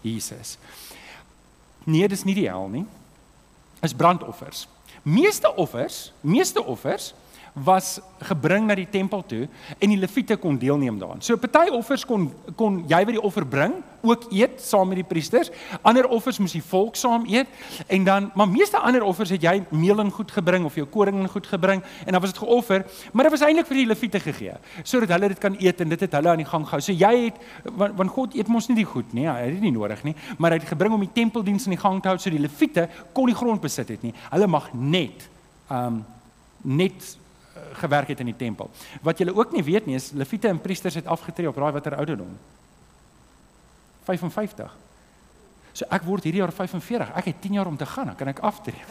Jesus. 0.00 0.58
Nee, 1.84 2.08
dis 2.08 2.24
nie 2.24 2.34
die 2.34 2.48
hel 2.48 2.68
nie. 2.68 2.86
Is 3.80 3.94
brandoffers. 3.94 4.68
Meeste 5.02 5.56
offers, 5.56 6.12
meeste 6.20 6.64
offers 6.64 7.14
was 7.54 8.00
gebring 8.26 8.66
na 8.66 8.74
die 8.74 8.88
tempel 8.90 9.22
toe 9.26 9.44
en 9.78 9.92
die 9.92 9.98
leviete 9.98 10.34
kon 10.42 10.56
deelneem 10.58 10.96
daaraan. 10.98 11.22
So 11.22 11.38
party 11.38 11.70
offers 11.70 12.02
kon 12.06 12.26
kon 12.58 12.80
jy 12.90 12.98
by 13.06 13.14
die 13.14 13.22
offer 13.22 13.46
bring, 13.46 13.76
ook 14.02 14.26
eet 14.34 14.58
saam 14.60 14.90
met 14.90 14.98
die 14.98 15.06
priesters. 15.06 15.52
Ander 15.86 16.08
offers 16.10 16.40
moes 16.42 16.56
die 16.56 16.64
volk 16.64 16.98
saam 16.98 17.28
eet 17.30 17.46
en 17.86 18.04
dan 18.04 18.26
maar 18.34 18.50
meeste 18.50 18.80
ander 18.80 19.06
offers 19.06 19.30
het 19.30 19.46
jy 19.46 19.54
meel 19.70 20.02
en 20.02 20.10
goed 20.10 20.34
gebring 20.34 20.66
of 20.66 20.74
jou 20.80 20.86
koring 20.90 21.22
en 21.22 21.30
goed 21.30 21.46
gebring 21.46 21.84
en 22.04 22.12
dan 22.12 22.20
was 22.20 22.34
dit 22.34 22.42
geoffer, 22.42 22.84
maar 23.12 23.28
dit 23.28 23.36
was 23.36 23.46
eintlik 23.46 23.70
vir 23.70 23.80
die 23.84 23.88
leviete 23.92 24.22
gegee 24.26 24.58
sodat 24.82 25.14
hulle 25.14 25.30
dit 25.36 25.42
kan 25.46 25.58
eet 25.62 25.80
en 25.80 25.94
dit 25.94 26.06
het 26.08 26.18
hulle 26.18 26.34
aan 26.34 26.42
die 26.42 26.50
gang 26.50 26.66
gehou. 26.66 26.82
So 26.82 26.92
jy 26.92 27.14
het 27.28 27.38
want, 27.70 27.94
want 28.02 28.16
God 28.18 28.34
eet 28.34 28.50
mos 28.50 28.66
nie 28.68 28.80
die 28.82 28.88
goed 28.88 29.14
nie, 29.14 29.28
hy 29.30 29.40
het 29.46 29.58
dit 29.60 29.68
nie 29.68 29.76
nodig 29.78 30.02
nie, 30.04 30.16
maar 30.38 30.56
hy 30.56 30.58
het 30.58 30.72
gebring 30.74 30.98
om 30.98 31.06
die 31.06 31.14
tempeldiens 31.14 31.68
in 31.70 31.78
die 31.78 31.82
gang 31.82 32.02
te 32.02 32.10
hou 32.10 32.18
so 32.18 32.34
die 32.34 32.42
leviete 32.42 32.88
kon 33.14 33.30
die 33.30 33.38
grond 33.38 33.62
besit 33.62 33.94
het 33.94 34.02
nie. 34.02 34.14
Hulle 34.32 34.50
mag 34.50 34.72
net 34.74 35.28
um 35.70 36.02
net 36.64 37.14
gewerk 37.72 38.08
het 38.08 38.20
in 38.20 38.26
die 38.32 38.36
tempel. 38.36 38.70
Wat 39.02 39.18
julle 39.18 39.34
ook 39.34 39.52
nie 39.52 39.62
weet 39.64 39.86
nie 39.86 39.94
is 39.94 40.10
leviete 40.12 40.48
en 40.48 40.60
priesters 40.60 40.94
het 40.94 41.06
afgetree 41.06 41.48
op 41.48 41.56
raai 41.56 41.72
watter 41.72 41.96
ouderdom? 41.96 42.38
55. 44.04 44.76
So 45.72 45.86
ek 45.90 46.04
word 46.06 46.26
hierdie 46.26 46.42
jaar 46.42 46.52
45. 46.52 47.14
Ek 47.18 47.24
het 47.32 47.40
10 47.42 47.52
jaar 47.58 47.66
om 47.66 47.76
te 47.76 47.86
gaan, 47.86 48.06
dan 48.06 48.16
kan 48.16 48.30
ek 48.30 48.42
aftree. 48.46 48.82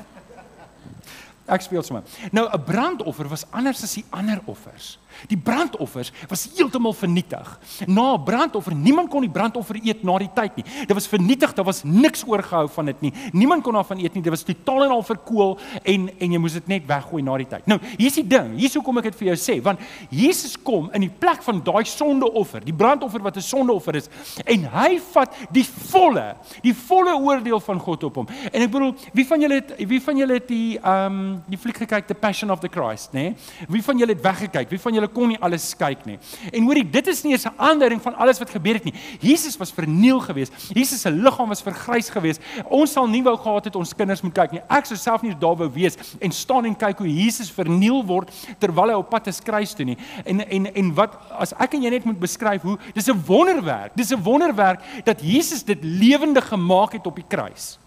Ek 1.45 1.61
speel 1.61 1.83
sommer. 1.83 2.03
Nou 2.31 2.47
'n 2.47 2.63
brandoffer 2.63 3.27
was 3.27 3.45
anders 3.51 3.83
as 3.83 3.93
die 3.93 4.05
ander 4.09 4.39
offers. 4.45 4.97
Die 5.27 5.37
brandoffers 5.37 6.11
was 6.29 6.47
heeltemal 6.55 6.93
vernietig. 6.93 7.59
Na 7.85 8.13
'n 8.15 8.23
brandoffer, 8.23 8.75
niemand 8.75 9.09
kon 9.09 9.21
die 9.21 9.29
brandoffer 9.29 9.75
eet 9.83 10.03
na 10.03 10.17
die 10.17 10.29
tyd 10.33 10.55
nie. 10.55 10.65
Dit 10.87 10.93
was 10.93 11.07
vernietig, 11.07 11.53
daar 11.53 11.65
was 11.65 11.83
niks 11.83 12.23
oorgehou 12.27 12.69
van 12.69 12.85
dit 12.85 13.01
nie. 13.01 13.13
Niemand 13.31 13.63
kon 13.63 13.73
daarvan 13.73 13.99
eet 13.99 14.13
nie. 14.13 14.23
Dit 14.23 14.31
was 14.31 14.43
totaal 14.43 14.83
en 14.83 14.91
al 14.91 15.03
verkoel 15.03 15.59
en 15.83 16.09
en 16.19 16.31
jy 16.31 16.37
moes 16.37 16.53
dit 16.53 16.67
net 16.67 16.87
weggooi 16.87 17.23
na 17.23 17.37
die 17.37 17.47
tyd. 17.47 17.65
Nou, 17.65 17.79
hier's 17.97 18.13
die 18.13 18.27
ding. 18.27 18.57
Hier's 18.57 18.73
hoekom 18.73 18.97
ek 18.97 19.03
dit 19.03 19.15
vir 19.15 19.27
jou 19.27 19.35
sê, 19.35 19.61
want 19.61 19.79
Jesus 20.09 20.55
kom 20.61 20.89
in 20.93 21.01
die 21.01 21.11
plek 21.19 21.43
van 21.43 21.61
daai 21.63 21.83
sondeoffer, 21.85 22.63
die 22.63 22.73
brandoffer 22.73 23.21
wat 23.21 23.37
'n 23.37 23.41
sondeoffer 23.41 23.95
is, 23.95 24.09
en 24.45 24.63
hy 24.63 24.99
vat 25.11 25.35
die 25.51 25.65
volle, 25.65 26.35
die 26.61 26.73
volle 26.73 27.15
oordeel 27.15 27.59
van 27.59 27.79
God 27.79 28.03
op 28.03 28.15
hom. 28.15 28.27
En 28.51 28.61
ek 28.61 28.71
bedoel, 28.71 28.95
wie 29.13 29.25
van 29.25 29.41
julle 29.41 29.55
het 29.55 29.73
wie 29.87 30.01
van 30.01 30.17
julle 30.17 30.33
het 30.33 30.47
die 30.47 30.79
ehm 30.79 31.05
um, 31.05 31.32
die 31.47 31.57
fliek 31.57 31.77
gekyk 31.83 32.07
The 32.07 32.15
Passion 32.15 32.51
of 32.51 32.59
the 32.59 32.69
Christ, 32.71 33.13
nê? 33.13 33.23
Nee? 33.23 33.67
Wie 33.69 33.83
van 33.83 33.97
julle 33.97 34.13
het 34.13 34.23
weggekyk? 34.23 34.69
Wie 34.69 34.79
van 34.79 34.93
julle 34.93 35.07
kon 35.07 35.27
nie 35.33 35.39
alles 35.43 35.71
kyk 35.77 36.05
nie. 36.05 36.17
En 36.51 36.63
hoorie, 36.67 36.85
dit 36.89 37.07
is 37.07 37.23
nie 37.23 37.35
'n 37.35 37.53
aanduiding 37.57 38.01
van 38.01 38.15
alles 38.15 38.39
wat 38.39 38.49
gebeur 38.49 38.73
het 38.73 38.83
nie. 38.83 38.93
Jesus 39.19 39.57
was 39.57 39.71
verniel 39.71 40.19
geweest. 40.19 40.53
Jesus 40.73 41.01
se 41.01 41.11
liggaam 41.11 41.49
was 41.49 41.61
vergrys 41.61 42.09
geweest. 42.09 42.41
Ons 42.69 42.91
sal 42.91 43.07
nie 43.07 43.23
wou 43.23 43.37
gehad 43.37 43.65
het 43.65 43.75
ons 43.75 43.93
kinders 43.93 44.21
moet 44.21 44.33
kyk 44.33 44.51
nie. 44.51 44.61
Ek 44.69 44.85
sou 44.85 44.97
self 44.97 45.21
nie 45.21 45.35
daar 45.39 45.55
wou 45.55 45.69
wees 45.69 45.97
en 46.19 46.31
staan 46.31 46.65
en 46.65 46.75
kyk 46.75 46.97
hoe 46.97 47.07
Jesus 47.07 47.51
verniel 47.51 48.05
word 48.05 48.29
terwyl 48.59 48.89
hy 48.89 48.95
op 48.95 49.09
pad 49.09 49.27
is 49.27 49.39
kruis 49.39 49.73
toe 49.73 49.85
nie. 49.85 49.97
En 50.25 50.39
en 50.49 50.75
en 50.75 50.93
wat 50.93 51.17
as 51.31 51.53
ek 51.59 51.73
en 51.73 51.83
jy 51.83 51.89
net 51.89 52.05
moet 52.05 52.19
beskryf 52.19 52.61
hoe 52.61 52.77
dis 52.93 53.07
'n 53.07 53.23
wonderwerk. 53.25 53.91
Dis 53.95 54.11
'n 54.11 54.23
wonderwerk 54.23 54.81
dat 55.03 55.21
Jesus 55.21 55.63
dit 55.63 55.83
lewendig 55.83 56.47
gemaak 56.47 56.93
het 56.93 57.07
op 57.07 57.15
die 57.15 57.27
kruis. 57.27 57.77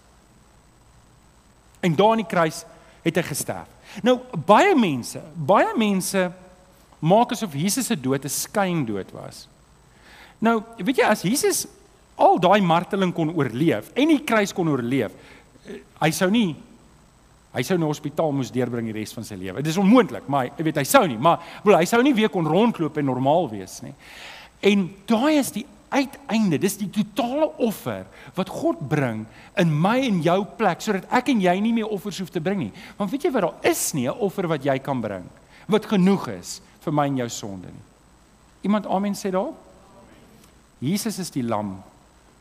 En 1.81 1.95
daar 1.95 2.11
in 2.11 2.25
die 2.25 2.26
kruis 2.26 2.65
het 3.06 3.20
hy 3.20 3.25
gesterf. 3.28 3.70
Nou 4.04 4.18
baie 4.46 4.75
mense, 4.78 5.22
baie 5.34 5.70
mense 5.78 6.26
maak 6.98 7.32
asof 7.36 7.54
Jesus 7.54 7.86
se 7.86 7.96
dood 7.96 8.25
'n 8.25 8.32
skyndood 8.32 9.12
was. 9.12 9.46
Nou, 10.38 10.62
weet 10.76 10.96
jy 10.96 11.06
as 11.06 11.22
Jesus 11.22 11.66
al 12.16 12.38
daai 12.38 12.60
marteling 12.60 13.12
kon 13.14 13.34
oorleef 13.34 13.90
en 13.94 14.08
die 14.08 14.25
kruis 14.25 14.52
kon 14.52 14.68
oorleef, 14.68 15.12
eh, 15.66 15.80
hy 16.00 16.10
sou 16.10 16.30
nie 16.30 16.56
hy 17.56 17.62
sou 17.62 17.78
na 17.78 17.88
hospitaal 17.88 18.34
moes 18.36 18.50
deurbring 18.52 18.90
die 18.90 18.92
res 18.92 19.14
van 19.16 19.25
sy 19.25 19.34
lewe. 19.34 19.62
Dit 19.62 19.72
is 19.72 19.80
onmoontlik, 19.80 20.28
maar 20.28 20.50
jy 20.50 20.62
weet 20.62 20.76
hy 20.76 20.84
sou 20.84 21.06
nie, 21.08 21.16
maar 21.16 21.40
wel 21.64 21.78
hy 21.78 21.86
sou 21.88 22.02
nie 22.02 22.14
weer 22.14 22.28
kon 22.28 22.46
rondloop 22.46 22.98
en 22.98 23.04
normaal 23.08 23.48
wees 23.48 23.80
nie. 23.82 23.94
En 24.60 24.94
daai 25.08 25.38
is 25.38 25.50
die 25.54 25.64
uiteinde, 25.88 26.59
dis 26.59 26.78
die 26.81 26.90
totale 26.90 27.49
offer 27.62 28.07
wat 28.35 28.49
God 28.52 28.81
bring 28.88 29.25
in 29.59 29.73
my 29.73 29.99
en 30.07 30.23
jou 30.23 30.40
plek 30.59 30.81
sodat 30.81 31.07
ek 31.11 31.31
en 31.33 31.40
jy 31.40 31.55
nie 31.61 31.73
meer 31.73 31.90
offers 31.93 32.19
hoef 32.19 32.31
te 32.31 32.43
bring 32.43 32.59
nie. 32.59 32.73
Want 32.99 33.11
weet 33.11 33.28
jy 33.28 33.32
wat 33.32 33.43
daar 33.43 33.71
is 33.73 33.93
nie 33.95 34.08
'n 34.08 34.19
offer 34.19 34.49
wat 34.49 34.65
jy 34.65 34.78
kan 34.78 35.00
bring 35.00 35.25
wat 35.67 35.87
genoeg 35.87 36.28
is 36.39 36.60
vir 36.80 36.93
my 36.93 37.06
en 37.06 37.17
jou 37.17 37.28
sonde 37.28 37.67
nie. 37.67 37.84
Iemand 38.63 38.87
amen 38.87 39.15
sê 39.15 39.30
daar? 39.30 39.52
Jesus 40.78 41.19
is 41.19 41.30
die 41.30 41.43
lam 41.43 41.82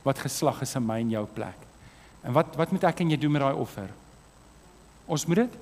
wat 0.04 0.20
geslag 0.22 0.62
is 0.62 0.76
in 0.76 0.86
my 0.86 1.00
en 1.00 1.10
jou 1.10 1.26
plek. 1.26 1.58
En 2.24 2.34
wat 2.34 2.56
wat 2.56 2.72
moet 2.72 2.84
ek 2.84 3.02
en 3.02 3.10
jy 3.10 3.18
doen 3.18 3.32
met 3.32 3.42
daai 3.42 3.62
offer? 3.62 3.90
Ons 5.06 5.26
moet 5.26 5.46
dit 5.46 5.58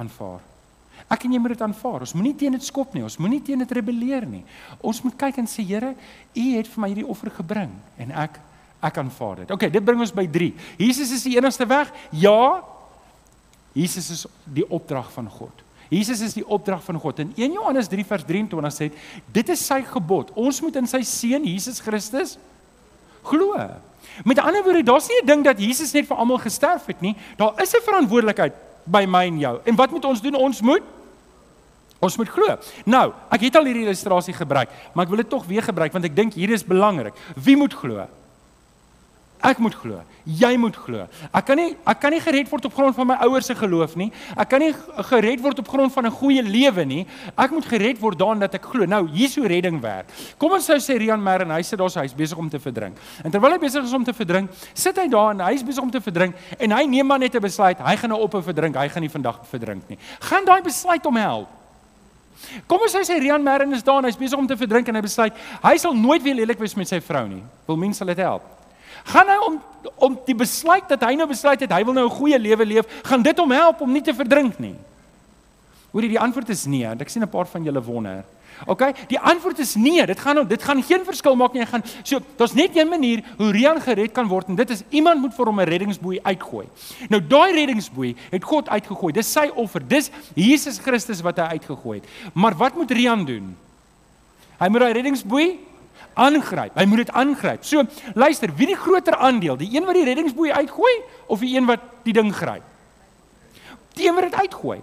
aanvaar. 0.00 0.53
Ek 1.12 1.26
en 1.26 1.32
jy 1.32 1.38
moet 1.38 1.52
dit 1.52 1.62
aanvaar. 1.62 2.00
Ons 2.06 2.14
moenie 2.16 2.34
teen 2.34 2.56
dit 2.56 2.64
skop 2.64 2.94
nie. 2.96 3.02
Ons 3.04 3.18
moenie 3.20 3.42
teen 3.44 3.60
dit 3.60 3.72
rebelleer 3.76 4.24
nie. 4.26 4.44
Ons 4.80 5.02
moet 5.04 5.16
kyk 5.18 5.42
en 5.42 5.48
sê 5.50 5.64
Here, 5.66 5.94
U 6.34 6.44
het 6.56 6.70
vir 6.70 6.80
my 6.80 6.88
hierdie 6.88 7.08
offer 7.08 7.30
gebring 7.30 7.72
en 7.98 8.14
ek 8.24 8.40
ek 8.84 8.98
aanvaar 9.00 9.42
dit. 9.42 9.52
OK, 9.54 9.70
dit 9.72 9.84
bring 9.84 10.00
ons 10.04 10.12
by 10.12 10.26
3. 10.28 10.50
Jesus 10.76 11.12
is 11.16 11.22
die 11.24 11.38
enigste 11.38 11.64
weg? 11.68 11.88
Ja. 12.20 12.60
Jesus 13.72 14.10
is 14.12 14.24
die 14.44 14.66
opdrag 14.68 15.08
van 15.14 15.30
God. 15.32 15.62
Jesus 15.88 16.20
is 16.24 16.34
die 16.36 16.44
opdrag 16.44 16.82
van 16.84 16.98
God. 17.00 17.22
In 17.22 17.32
1 17.36 17.56
Johannes 17.56 17.88
3 17.88 18.04
vers 18.08 18.26
23 18.28 18.74
sê 18.74 18.90
dit 19.32 19.54
is 19.54 19.64
sy 19.64 19.80
gebod. 19.88 20.34
Ons 20.36 20.60
moet 20.64 20.76
in 20.80 20.88
sy 20.90 21.00
seun 21.08 21.48
Jesus 21.48 21.80
Christus 21.84 22.36
glo. 23.24 23.56
Met 24.28 24.38
ander 24.42 24.62
woorde, 24.62 24.84
daar's 24.84 25.08
nie 25.08 25.22
'n 25.22 25.26
ding 25.26 25.44
dat 25.44 25.58
Jesus 25.58 25.92
net 25.92 26.06
vir 26.06 26.16
almal 26.16 26.38
gesterf 26.38 26.86
het 26.86 27.00
nie. 27.00 27.16
Daar 27.36 27.54
is 27.62 27.72
'n 27.72 27.82
verantwoordelikheid 27.82 28.52
by 28.84 29.04
my 29.08 29.24
en 29.26 29.38
jou. 29.38 29.54
En 29.64 29.76
wat 29.76 29.90
moet 29.90 30.04
ons 30.04 30.22
doen? 30.22 30.34
Ons 30.34 30.60
moet 30.60 30.92
ons 32.04 32.16
moet 32.20 32.28
glo. 32.28 32.56
Nou, 32.84 33.06
ek 33.32 33.46
het 33.46 33.54
al 33.56 33.64
hierdie 33.64 33.86
illustrasie 33.86 34.34
gebruik, 34.36 34.68
maar 34.92 35.06
ek 35.06 35.12
wil 35.14 35.22
dit 35.22 35.30
tog 35.30 35.46
weer 35.48 35.64
gebruik 35.64 35.94
want 35.94 36.04
ek 36.04 36.16
dink 36.16 36.34
hier 36.36 36.52
is 36.52 36.64
belangrik. 36.66 37.16
Wie 37.32 37.56
moet 37.56 37.72
glo? 37.72 38.04
Ek 39.44 39.58
moet 39.60 39.74
glo. 39.76 40.00
Jy 40.24 40.54
moet 40.56 40.76
glo. 40.80 41.04
Ek 41.28 41.44
kan 41.44 41.58
nie 41.60 41.74
ek 41.84 41.98
kan 42.00 42.14
nie 42.14 42.20
gered 42.24 42.48
word 42.48 42.64
op 42.64 42.76
grond 42.78 42.96
van 42.96 43.10
my 43.10 43.16
ouers 43.26 43.50
se 43.50 43.54
geloof 43.58 43.92
nie. 44.00 44.08
Ek 44.32 44.48
kan 44.48 44.62
nie 44.62 44.70
gered 45.10 45.42
word 45.44 45.58
op 45.60 45.68
grond 45.68 45.92
van 45.92 46.06
'n 46.06 46.10
goeie 46.10 46.42
lewe 46.42 46.84
nie. 46.84 47.06
Ek 47.36 47.50
moet 47.50 47.66
gered 47.68 48.00
word 48.00 48.18
daarin 48.18 48.40
dat 48.40 48.54
ek 48.54 48.64
glo. 48.64 48.86
Nou, 48.86 49.06
hier 49.06 49.26
is 49.28 49.36
hoe 49.36 49.46
redding 49.46 49.80
werk. 49.80 50.06
Kom 50.38 50.52
ons 50.52 50.64
sou 50.64 50.76
sê 50.76 50.96
Rian 50.96 51.22
Mer 51.22 51.42
en 51.42 51.50
hy 51.50 51.62
sit 51.62 51.78
daar 51.78 51.90
so 51.90 52.00
hy's 52.00 52.14
besig 52.14 52.38
om 52.38 52.48
te 52.48 52.58
verdrink. 52.58 52.96
En 53.22 53.30
terwyl 53.30 53.52
hy 53.52 53.58
besig 53.58 53.84
is 53.84 53.92
om 53.92 54.04
te 54.04 54.12
verdrink, 54.14 54.50
sit 54.72 54.96
hy 54.96 55.08
daar 55.08 55.30
en 55.30 55.40
hy's 55.40 55.62
besig 55.62 55.82
om 55.82 55.90
te 55.90 56.00
verdrink 56.00 56.34
en 56.58 56.70
hy 56.70 56.86
neem 56.86 57.06
maar 57.06 57.18
net 57.18 57.34
'n 57.34 57.40
besluit. 57.40 57.78
Hy 57.78 57.96
gaan 57.96 58.10
nou 58.10 58.20
ophou 58.20 58.42
verdrink. 58.42 58.76
Hy 58.76 58.88
gaan 58.88 59.02
nie 59.02 59.10
vandag 59.10 59.40
verdrink 59.46 59.88
nie. 59.88 59.98
Gaan 60.20 60.44
daai 60.44 60.62
besluit 60.62 61.06
om 61.06 61.16
help. 61.16 61.48
Kom 62.66 62.80
ons 62.80 62.94
sê 62.94 63.18
Rian 63.18 63.42
Mer 63.42 63.60
is 63.72 63.82
daar 63.82 63.98
en 63.98 64.04
hy's 64.04 64.16
besig 64.16 64.38
om 64.38 64.46
te 64.46 64.56
verdrink 64.56 64.88
en 64.88 64.94
hy 64.94 65.02
besluit 65.02 65.32
hy 65.62 65.76
sal 65.76 65.92
nooit 65.92 66.22
weer 66.22 66.34
lelik 66.34 66.58
wees 66.58 66.74
met 66.74 66.88
sy 66.88 67.00
vrou 67.00 67.28
nie. 67.28 67.42
Wil 67.66 67.76
mense 67.76 68.04
dit 68.04 68.16
help? 68.16 68.42
Gaan 69.12 69.28
hy 69.28 69.38
om 69.46 69.62
om 70.00 70.16
die 70.26 70.34
besluit 70.34 70.88
dat 70.88 71.02
hy 71.04 71.14
nou 71.14 71.26
besluit 71.28 71.60
het 71.60 71.72
hy 71.72 71.84
wil 71.84 71.94
nou 71.94 72.06
'n 72.06 72.16
goeie 72.16 72.38
lewe 72.38 72.64
leef, 72.64 72.86
gaan 73.04 73.22
dit 73.22 73.38
hom 73.38 73.50
help 73.50 73.80
om 73.80 73.92
nie 73.92 74.02
te 74.02 74.14
verdrink 74.14 74.58
nie. 74.58 74.74
Hoorie, 75.92 76.08
die 76.08 76.20
antwoord 76.20 76.48
is 76.48 76.64
nee, 76.64 76.84
en 76.84 77.00
ek 77.00 77.08
sien 77.08 77.22
'n 77.22 77.28
paar 77.28 77.46
van 77.46 77.62
julle 77.62 77.82
wonder. 77.82 78.24
OK, 78.66 78.82
die 79.10 79.18
antwoord 79.18 79.58
is 79.58 79.74
nee, 79.74 80.06
dit 80.06 80.20
gaan 80.20 80.46
dit 80.48 80.62
gaan 80.62 80.82
geen 80.82 81.04
verskil 81.04 81.36
maak 81.36 81.52
nie. 81.52 81.62
Hy 81.62 81.68
gaan 81.68 81.84
so 82.02 82.20
daar's 82.38 82.54
net 82.54 82.76
een 82.76 82.88
manier 82.88 83.22
hoe 83.36 83.50
Rian 83.52 83.80
gered 83.80 84.12
kan 84.12 84.28
word 84.30 84.48
en 84.48 84.54
dit 84.54 84.70
is 84.70 84.82
iemand 84.90 85.20
moet 85.20 85.34
vir 85.34 85.46
hom 85.46 85.60
'n 85.60 85.68
reddingsboei 85.68 86.20
uitgooi. 86.22 86.66
Nou 87.08 87.20
daai 87.20 87.52
reddingsboei 87.52 88.16
het 88.30 88.44
God 88.44 88.68
uitgegooi. 88.68 89.12
Dis 89.12 89.32
sy 89.32 89.50
offer. 89.54 89.82
Dis 89.88 90.10
Jesus 90.34 90.78
Christus 90.78 91.20
wat 91.20 91.36
hy 91.36 91.58
uitgegooi 91.58 92.00
het. 92.00 92.08
Maar 92.32 92.54
wat 92.54 92.74
moet 92.74 92.90
Rian 92.90 93.24
doen? 93.24 93.56
Hy 94.58 94.68
moet 94.68 94.80
daai 94.80 94.92
reddingsboei 94.92 95.58
aangryp. 96.14 96.74
Hy 96.78 96.84
moet 96.88 97.04
dit 97.04 97.12
aangryp. 97.12 97.64
So, 97.64 97.82
luister, 98.14 98.52
wie 98.56 98.70
die 98.72 98.78
groter 98.78 99.16
aandeel? 99.16 99.56
Die 99.60 99.70
een 99.74 99.84
wat 99.84 99.98
die 99.98 100.04
reddingsboei 100.04 100.52
uitgooi 100.52 100.94
of 101.26 101.42
die 101.44 101.56
een 101.56 101.66
wat 101.66 101.84
die 102.06 102.14
ding 102.16 102.32
gryp? 102.34 102.62
Die 103.94 104.08
een 104.08 104.14
wat 104.14 104.30
dit 104.30 104.34
uitgooi. 104.34 104.80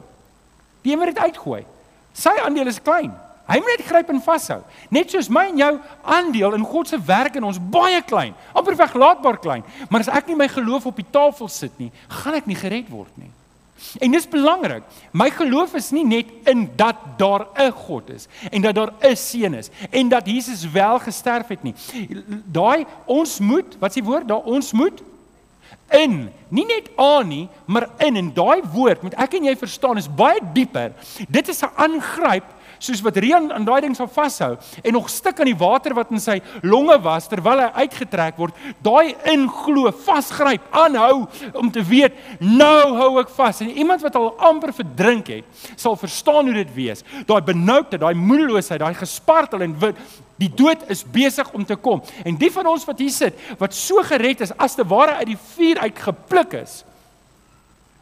Die 0.81 0.93
een 0.93 0.99
wat 0.99 1.13
dit 1.13 1.19
uitgooi. 1.19 1.65
Sy 2.13 2.33
aandeel 2.43 2.71
is 2.71 2.81
klein. 2.81 3.11
Hy 3.51 3.57
moet 3.59 3.73
net 3.75 3.87
gryp 3.87 4.11
en 4.13 4.21
vashou. 4.23 4.61
Net 4.93 5.11
soos 5.11 5.27
my 5.31 5.47
en 5.49 5.59
jou 5.59 5.71
aandeel 6.15 6.55
in 6.55 6.63
God 6.67 6.87
se 6.87 6.99
werk 7.05 7.35
in 7.35 7.43
ons 7.47 7.59
baie 7.73 7.99
klein, 8.07 8.35
amper 8.55 8.77
weglaatbaar 8.79 9.39
klein. 9.43 9.65
Maar 9.89 10.05
as 10.05 10.11
ek 10.21 10.29
nie 10.29 10.37
my 10.39 10.47
geloof 10.51 10.87
op 10.87 10.99
die 11.01 11.07
tafel 11.11 11.49
sit 11.51 11.75
nie, 11.81 11.89
gaan 12.21 12.37
ek 12.39 12.47
nie 12.47 12.55
gered 12.55 12.87
word 12.91 13.11
nie. 13.19 13.31
En 13.99 14.11
dis 14.11 14.27
belangrik. 14.27 14.83
My 15.11 15.29
geloof 15.29 15.73
is 15.73 15.91
nie 15.91 16.05
net 16.05 16.25
in 16.43 16.69
dat 16.75 16.95
daar 17.17 17.47
'n 17.55 17.71
God 17.71 18.09
is 18.09 18.27
en 18.51 18.61
dat 18.61 18.75
daar 18.75 18.93
'n 19.01 19.15
seun 19.15 19.53
is 19.53 19.69
en 19.89 20.09
dat 20.09 20.25
Jesus 20.25 20.71
wel 20.71 20.99
gesterf 20.99 21.47
het 21.47 21.63
nie. 21.63 21.75
Daai 22.45 22.85
ons 23.05 23.39
moet, 23.39 23.75
wat 23.79 23.89
is 23.89 23.95
die 23.95 24.03
woord? 24.03 24.27
Daar 24.27 24.43
ons 24.43 24.71
moet 24.71 25.01
in, 25.89 26.29
nie 26.47 26.65
net 26.65 26.89
aan 26.95 27.27
nie, 27.27 27.49
maar 27.65 27.89
in 27.97 28.15
en 28.15 28.33
daai 28.33 28.61
woord 28.73 29.01
moet 29.01 29.15
ek 29.19 29.33
en 29.33 29.43
jy 29.43 29.55
verstaan 29.59 29.97
is 29.97 30.07
baie 30.07 30.39
dieper. 30.53 30.93
Dit 31.27 31.47
is 31.47 31.61
'n 31.63 31.71
aangryp 31.75 32.45
soos 32.81 33.01
wat 33.05 33.19
Rian 33.21 33.51
aan 33.53 33.65
daai 33.67 33.81
ding 33.85 33.95
sal 33.97 34.09
vashou 34.09 34.55
en 34.81 34.95
nog 34.95 35.09
stik 35.13 35.39
aan 35.39 35.51
die 35.51 35.57
water 35.57 35.93
wat 35.97 36.11
in 36.13 36.21
sy 36.21 36.39
longe 36.65 36.97
was 37.05 37.29
terwyl 37.29 37.61
hy 37.61 37.85
uitgetrek 37.85 38.39
word, 38.41 38.57
daai 38.83 39.13
inglo, 39.29 39.91
vasgryp, 40.05 40.65
aanhou 40.73 41.27
om 41.61 41.69
te 41.73 41.83
weet 41.85 42.17
nou 42.41 42.97
hou 42.97 43.11
ek 43.21 43.29
vas. 43.35 43.61
En 43.61 43.69
iemand 43.69 44.01
wat 44.05 44.17
al 44.17 44.31
amper 44.49 44.73
verdrink 44.75 45.29
het, 45.31 45.63
sal 45.75 45.97
verstaan 45.99 46.49
hoe 46.49 46.57
dit 46.57 46.73
wees. 46.75 47.05
Daai 47.29 47.41
benoudheid, 47.45 48.01
daai 48.01 48.17
moedeloosheid, 48.17 48.81
daai 48.81 48.97
gespartel 48.97 49.67
en 49.67 49.77
wit 49.81 50.01
Die 50.41 50.49
dood 50.49 50.87
is 50.89 51.03
besig 51.05 51.51
om 51.53 51.61
te 51.69 51.75
kom. 51.77 51.99
En 52.25 52.33
die 52.41 52.49
van 52.49 52.65
ons 52.71 52.87
wat 52.89 52.97
hier 52.97 53.13
sit, 53.13 53.37
wat 53.59 53.75
so 53.77 54.01
gered 54.07 54.41
is 54.41 54.53
as 54.57 54.73
te 54.73 54.81
ware 54.89 55.19
uit 55.19 55.35
die 55.35 55.37
vuur 55.37 55.83
uit 55.83 56.01
gepluk 56.07 56.55
is, 56.63 56.79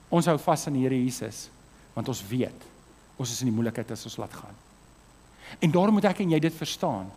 ons 0.07 0.29
hou 0.31 0.37
vas 0.39 0.63
aan 0.69 0.77
die 0.79 0.85
Here 0.85 0.95
Jesus, 0.95 1.49
want 1.97 2.07
ons 2.07 2.23
weet 2.29 2.67
ons 3.19 3.27
is 3.27 3.41
in 3.43 3.49
die 3.49 3.55
moeilikheid 3.57 3.91
as 3.91 4.07
ons 4.07 4.15
laat 4.21 4.31
gaan. 4.31 4.55
En 5.59 5.71
daarom 5.71 5.93
moet 5.93 6.05
ek 6.05 6.19
en 6.19 6.29
jy 6.29 6.39
dit 6.39 6.53
verstaan. 6.53 7.09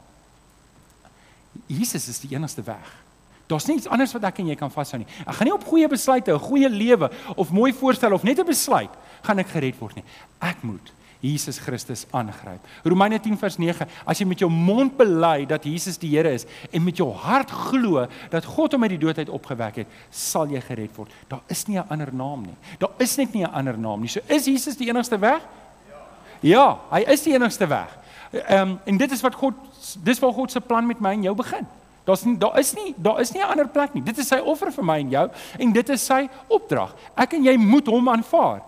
Jesus 1.66 2.08
is 2.08 2.20
die 2.20 2.32
enigste 2.34 2.62
weg. 2.62 3.02
Daar's 3.46 3.66
niks 3.68 3.88
anders 3.90 4.12
wat 4.16 4.24
ek 4.30 4.40
en 4.40 4.48
jy 4.52 4.56
kan 4.56 4.72
vashou 4.72 5.02
nie. 5.02 5.08
Ek 5.26 5.36
gaan 5.36 5.50
nie 5.50 5.54
op 5.54 5.64
goeie 5.68 5.88
besluite, 5.88 6.32
'n 6.32 6.38
goeie 6.38 6.68
lewe 6.68 7.10
of 7.36 7.50
mooi 7.50 7.72
voorstel 7.72 8.12
of 8.12 8.22
net 8.22 8.38
'n 8.38 8.46
besluit 8.46 8.90
gaan 9.22 9.38
ek 9.38 9.48
gered 9.48 9.78
word 9.78 9.96
nie. 9.96 10.04
Ek 10.40 10.62
moet 10.62 10.92
Jesus 11.22 11.58
Christus 11.58 12.06
aangryp. 12.10 12.58
Romeine 12.82 13.20
10 13.20 13.38
vers 13.38 13.56
9: 13.56 13.86
As 14.04 14.18
jy 14.18 14.26
met 14.26 14.42
jou 14.42 14.50
mond 14.50 14.96
bely 14.98 15.46
dat 15.46 15.64
Jesus 15.64 15.98
die 15.98 16.10
Here 16.16 16.32
is 16.34 16.46
en 16.72 16.82
met 16.82 16.98
jou 16.98 17.12
hart 17.12 17.50
glo 17.50 18.06
dat 18.30 18.44
God 18.44 18.72
hom 18.72 18.82
uit 18.82 18.90
die 18.96 18.98
dood 18.98 19.18
uit 19.18 19.30
opgewek 19.30 19.76
het, 19.76 19.86
sal 20.10 20.50
jy 20.50 20.60
gered 20.60 20.96
word. 20.96 21.10
Daar 21.28 21.42
is 21.48 21.66
nie 21.68 21.78
'n 21.78 21.86
ander 21.88 22.12
naam 22.12 22.42
nie. 22.42 22.56
Daar 22.78 22.90
is 22.98 23.16
net 23.16 23.32
nie 23.34 23.44
'n 23.44 23.54
ander 23.54 23.78
naam 23.78 24.00
nie. 24.00 24.08
So 24.08 24.20
is 24.26 24.46
Jesus 24.46 24.76
die 24.76 24.88
enigste 24.88 25.18
weg? 25.18 25.40
Ja. 25.88 26.00
Ja, 26.40 26.78
hy 26.90 27.04
is 27.06 27.22
die 27.22 27.34
enigste 27.34 27.66
weg. 27.68 28.01
Ehm 28.32 28.68
um, 28.68 28.78
en 28.84 28.96
dit 28.96 29.12
is 29.12 29.20
wat 29.20 29.34
God 29.34 29.54
dis 30.02 30.18
waar 30.18 30.32
God 30.32 30.50
se 30.50 30.60
plan 30.60 30.86
met 30.86 31.00
my 31.00 31.12
en 31.12 31.22
jou 31.22 31.34
begin. 31.36 31.66
Daar's 32.04 32.22
daar 32.38 32.58
is 32.58 32.72
nie 32.74 32.94
daar 32.96 33.20
is 33.20 33.32
nie 33.32 33.42
'n 33.42 33.50
ander 33.50 33.68
plek 33.68 33.94
nie. 33.94 34.02
Dit 34.02 34.18
is 34.18 34.28
sy 34.28 34.38
offer 34.38 34.72
vir 34.72 34.84
my 34.84 34.98
en 34.98 35.10
jou 35.10 35.30
en 35.58 35.72
dit 35.72 35.88
is 35.88 36.04
sy 36.04 36.28
opdrag. 36.46 36.94
Ek 37.14 37.32
en 37.32 37.44
jy 37.44 37.56
moet 37.56 37.86
hom 37.86 38.08
aanvaar. 38.08 38.62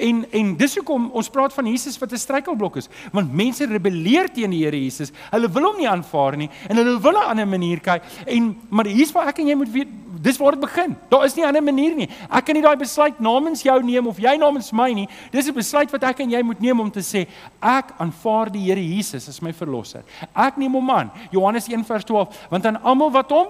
En 0.00 0.24
en 0.30 0.52
dis 0.56 0.74
hoekom 0.78 1.10
ons 1.12 1.28
praat 1.32 1.52
van 1.52 1.66
Jesus 1.66 1.98
wat 2.00 2.12
'n 2.12 2.16
struikelblok 2.16 2.76
is, 2.76 2.88
want 3.12 3.32
mense 3.32 3.66
rebelleer 3.66 4.32
teen 4.32 4.50
die 4.50 4.64
Here 4.64 4.76
Jesus. 4.76 5.12
Hulle 5.30 5.48
wil 5.48 5.62
hom 5.62 5.76
nie 5.76 5.88
aanvaar 5.88 6.36
nie 6.36 6.50
en 6.68 6.76
hulle 6.76 7.00
wil 7.00 7.12
'n 7.12 7.28
ander 7.30 7.46
manier 7.46 7.80
kyk. 7.80 8.02
En 8.26 8.56
maar 8.68 8.86
hier's 8.86 9.12
waar 9.12 9.28
ek 9.28 9.38
en 9.38 9.46
jy 9.46 9.54
moet 9.54 9.72
weet, 9.72 9.88
dis 10.22 10.36
waar 10.36 10.52
dit 10.52 10.60
begin. 10.60 10.96
Daar 11.08 11.24
is 11.24 11.34
nie 11.34 11.44
'n 11.44 11.48
ander 11.48 11.62
manier 11.62 11.94
nie. 11.94 12.08
Ek 12.30 12.44
kan 12.44 12.54
nie 12.54 12.62
daai 12.62 12.76
besluit 12.76 13.20
namens 13.20 13.62
jou 13.62 13.82
neem 13.82 14.06
of 14.06 14.18
jy 14.18 14.36
namens 14.36 14.72
my 14.72 14.92
nie. 14.92 15.08
Dis 15.30 15.48
'n 15.48 15.54
besluit 15.54 15.90
wat 15.90 16.02
ek 16.02 16.20
en 16.20 16.30
jy 16.30 16.42
moet 16.42 16.60
neem 16.60 16.80
om 16.80 16.90
te 16.90 17.00
sê, 17.00 17.26
ek 17.62 17.92
aanvaar 17.98 18.50
die 18.50 18.64
Here 18.64 18.80
Jesus 18.80 19.28
as 19.28 19.40
my 19.42 19.52
verlosser. 19.52 20.02
Ek 20.34 20.56
neem 20.56 20.72
hom 20.72 20.90
aan. 20.90 21.10
Johannes 21.30 21.68
1:12, 21.68 22.28
want 22.50 22.66
aan 22.66 22.82
almal 22.82 23.10
wat 23.10 23.30
hom 23.30 23.46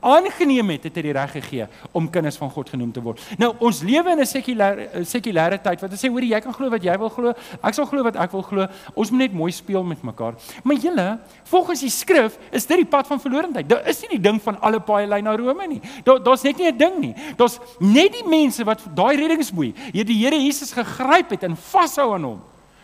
aangeneem 0.00 0.70
het, 0.74 0.84
het 0.88 0.98
hy 0.98 1.02
die 1.08 1.12
reg 1.16 1.32
gegee 1.32 1.66
om 1.92 2.10
kinders 2.10 2.36
van 2.38 2.50
God 2.50 2.70
genoem 2.70 2.92
te 2.94 3.02
word. 3.02 3.22
Nou 3.38 3.52
ons 3.64 3.82
lewe 3.82 4.12
in 4.14 4.20
'n 4.20 4.26
sekulêre 4.26 5.04
sekulêre 5.04 5.58
tyd 5.62 5.80
wat 5.80 5.92
sê 5.92 6.08
hoorie 6.08 6.30
jy 6.30 6.40
kan 6.40 6.52
glo 6.52 6.70
wat 6.70 6.82
jy 6.82 6.96
wil 6.98 7.08
glo, 7.10 7.32
ek 7.62 7.74
sal 7.74 7.86
glo 7.86 8.02
wat 8.02 8.16
ek 8.16 8.32
wil 8.32 8.42
glo. 8.42 8.66
Ons 8.94 9.10
moet 9.10 9.18
net 9.18 9.32
mooi 9.32 9.52
speel 9.52 9.82
met 9.82 10.02
mekaar. 10.02 10.34
Maar 10.62 10.76
julle, 10.76 11.18
volgens 11.44 11.80
die 11.80 11.90
skrif 11.90 12.38
is 12.50 12.66
dit 12.66 12.76
die 12.76 12.86
pad 12.86 13.06
van 13.06 13.20
verlorendheid. 13.20 13.68
Daar 13.68 13.88
is 13.88 14.00
nie 14.02 14.18
die 14.18 14.30
ding 14.30 14.42
van 14.42 14.60
alle 14.60 14.80
paaie 14.80 15.06
lei 15.06 15.20
na 15.20 15.36
Rome 15.36 15.66
nie. 15.66 15.80
Daar 16.04 16.22
daar's 16.22 16.42
net 16.42 16.56
nie 16.58 16.70
'n 16.70 16.76
ding 16.76 16.98
nie. 16.98 17.14
Daar's 17.36 17.58
net 17.80 18.12
die 18.12 18.28
mense 18.28 18.64
wat 18.64 18.80
daai 18.94 19.16
reddingsboei, 19.16 19.74
hier 19.92 20.04
die 20.04 20.18
Here 20.18 20.36
Jesus 20.36 20.72
gegryp 20.72 21.30
het 21.30 21.42
en 21.42 21.56
vashou 21.56 22.14
aan 22.14 22.24
hom. 22.24 22.40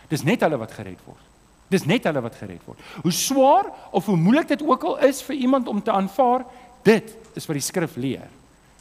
Dis 0.09 0.23
net 0.23 0.41
hulle 0.41 0.57
wat 0.57 0.71
gered 0.71 0.99
word. 1.05 1.21
Dis 1.69 1.85
net 1.85 2.03
hulle 2.03 2.21
wat 2.21 2.35
gered 2.35 2.61
word. 2.65 2.79
Hoe 3.01 3.11
swaar 3.11 3.71
of 3.91 4.05
hoe 4.05 4.17
moeilik 4.17 4.47
dit 4.47 4.61
ook 4.61 4.83
al 4.83 4.99
is 5.07 5.21
vir 5.25 5.35
iemand 5.35 5.67
om 5.67 5.81
te 5.81 5.91
aanvaar, 5.91 6.45
Dit 6.85 7.15
is 7.35 7.47
wat 7.49 7.57
die 7.57 7.65
skrif 7.65 7.97
leer. 7.97 8.29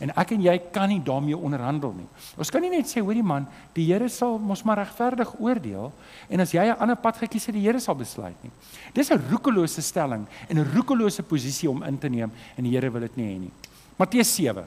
En 0.03 0.11
ek 0.19 0.33
en 0.35 0.43
jy 0.43 0.55
kan 0.75 0.91
nie 0.91 1.01
daarmee 1.05 1.37
onderhandel 1.39 1.93
nie. 1.95 2.07
Ons 2.41 2.51
kan 2.53 2.63
nie 2.65 2.73
net 2.73 2.89
sê 2.91 3.01
hoorie 3.01 3.23
man, 3.25 3.47
die 3.77 3.87
Here 3.87 4.09
sal 4.11 4.41
mos 4.43 4.65
maar 4.67 4.81
regverdig 4.83 5.31
oordeel 5.39 5.93
en 6.29 6.41
as 6.43 6.53
jy 6.53 6.65
'n 6.67 6.81
ander 6.83 6.97
pad 6.97 7.17
gekies 7.17 7.47
het, 7.47 7.55
die 7.55 7.63
Here 7.63 7.81
sal 7.81 7.95
besluit 7.95 8.37
nie. 8.43 8.51
Dis 8.93 9.11
'n 9.11 9.23
roekelose 9.31 9.83
stelling 9.83 10.27
en 10.49 10.59
'n 10.59 10.73
roekelose 10.75 11.23
posisie 11.23 11.71
om 11.71 11.83
in 11.83 11.99
te 11.99 12.09
neem 12.09 12.33
en 12.57 12.65
die 12.65 12.73
Here 12.73 12.91
wil 12.91 13.01
dit 13.01 13.17
nie 13.17 13.35
hê 13.35 13.39
nie. 13.39 13.53
Matteus 13.97 14.35
7 14.35 14.65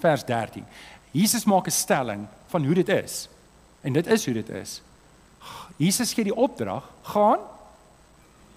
vers 0.00 0.24
13. 0.24 0.64
Jesus 1.12 1.44
maak 1.44 1.66
'n 1.66 1.70
stelling 1.70 2.26
van 2.48 2.64
hoe 2.64 2.74
dit 2.74 2.88
is. 2.88 3.28
En 3.82 3.92
dit 3.92 4.06
is 4.06 4.24
hoe 4.24 4.34
dit 4.34 4.48
is. 4.48 4.82
Jesus 5.76 6.12
gee 6.12 6.24
die 6.24 6.36
opdrag: 6.36 6.84
gaan 7.02 7.38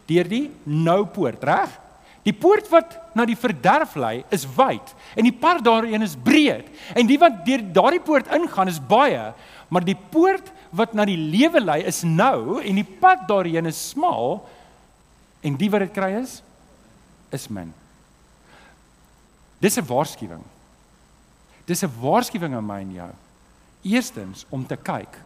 deur 0.06 0.28
die 0.28 0.52
nou 0.64 1.06
poort, 1.06 1.44
reg? 1.44 1.83
Die 2.24 2.34
poort 2.34 2.70
wat 2.72 2.96
na 3.16 3.26
die 3.28 3.36
verderf 3.36 3.96
lei 4.00 4.24
is 4.32 4.46
wyd 4.56 4.94
en 5.16 5.28
die 5.28 5.36
pad 5.36 5.64
daarin 5.66 6.06
is 6.06 6.16
breed 6.16 6.70
en 6.96 7.08
die 7.08 7.20
wat 7.20 7.44
deur 7.46 7.64
daardie 7.76 8.02
poort 8.04 8.32
ingaan 8.32 8.72
is 8.72 8.80
baie 8.80 9.34
maar 9.70 9.84
die 9.84 9.98
poort 9.98 10.52
wat 10.72 10.94
na 10.94 11.06
die 11.06 11.18
lewe 11.18 11.60
lei 11.60 11.82
is 11.90 12.04
nou 12.08 12.62
en 12.62 12.80
die 12.80 12.88
pad 13.02 13.28
daarin 13.30 13.68
is 13.70 13.90
smal 13.92 14.40
en 15.44 15.58
die 15.60 15.70
wat 15.70 15.84
dit 15.86 15.96
kry 15.96 16.14
is 16.22 16.40
is 17.34 17.48
min. 17.50 17.74
Dis 19.60 19.78
'n 19.78 19.86
waarskuwing. 19.86 20.44
Dis 21.66 21.84
'n 21.84 21.92
waarskuwing 22.00 22.56
aan 22.56 22.66
my 22.66 22.80
en 22.80 22.94
jou. 22.94 23.12
Eerstens 23.82 24.46
om 24.50 24.68
te 24.68 24.76
kyk 24.76 25.18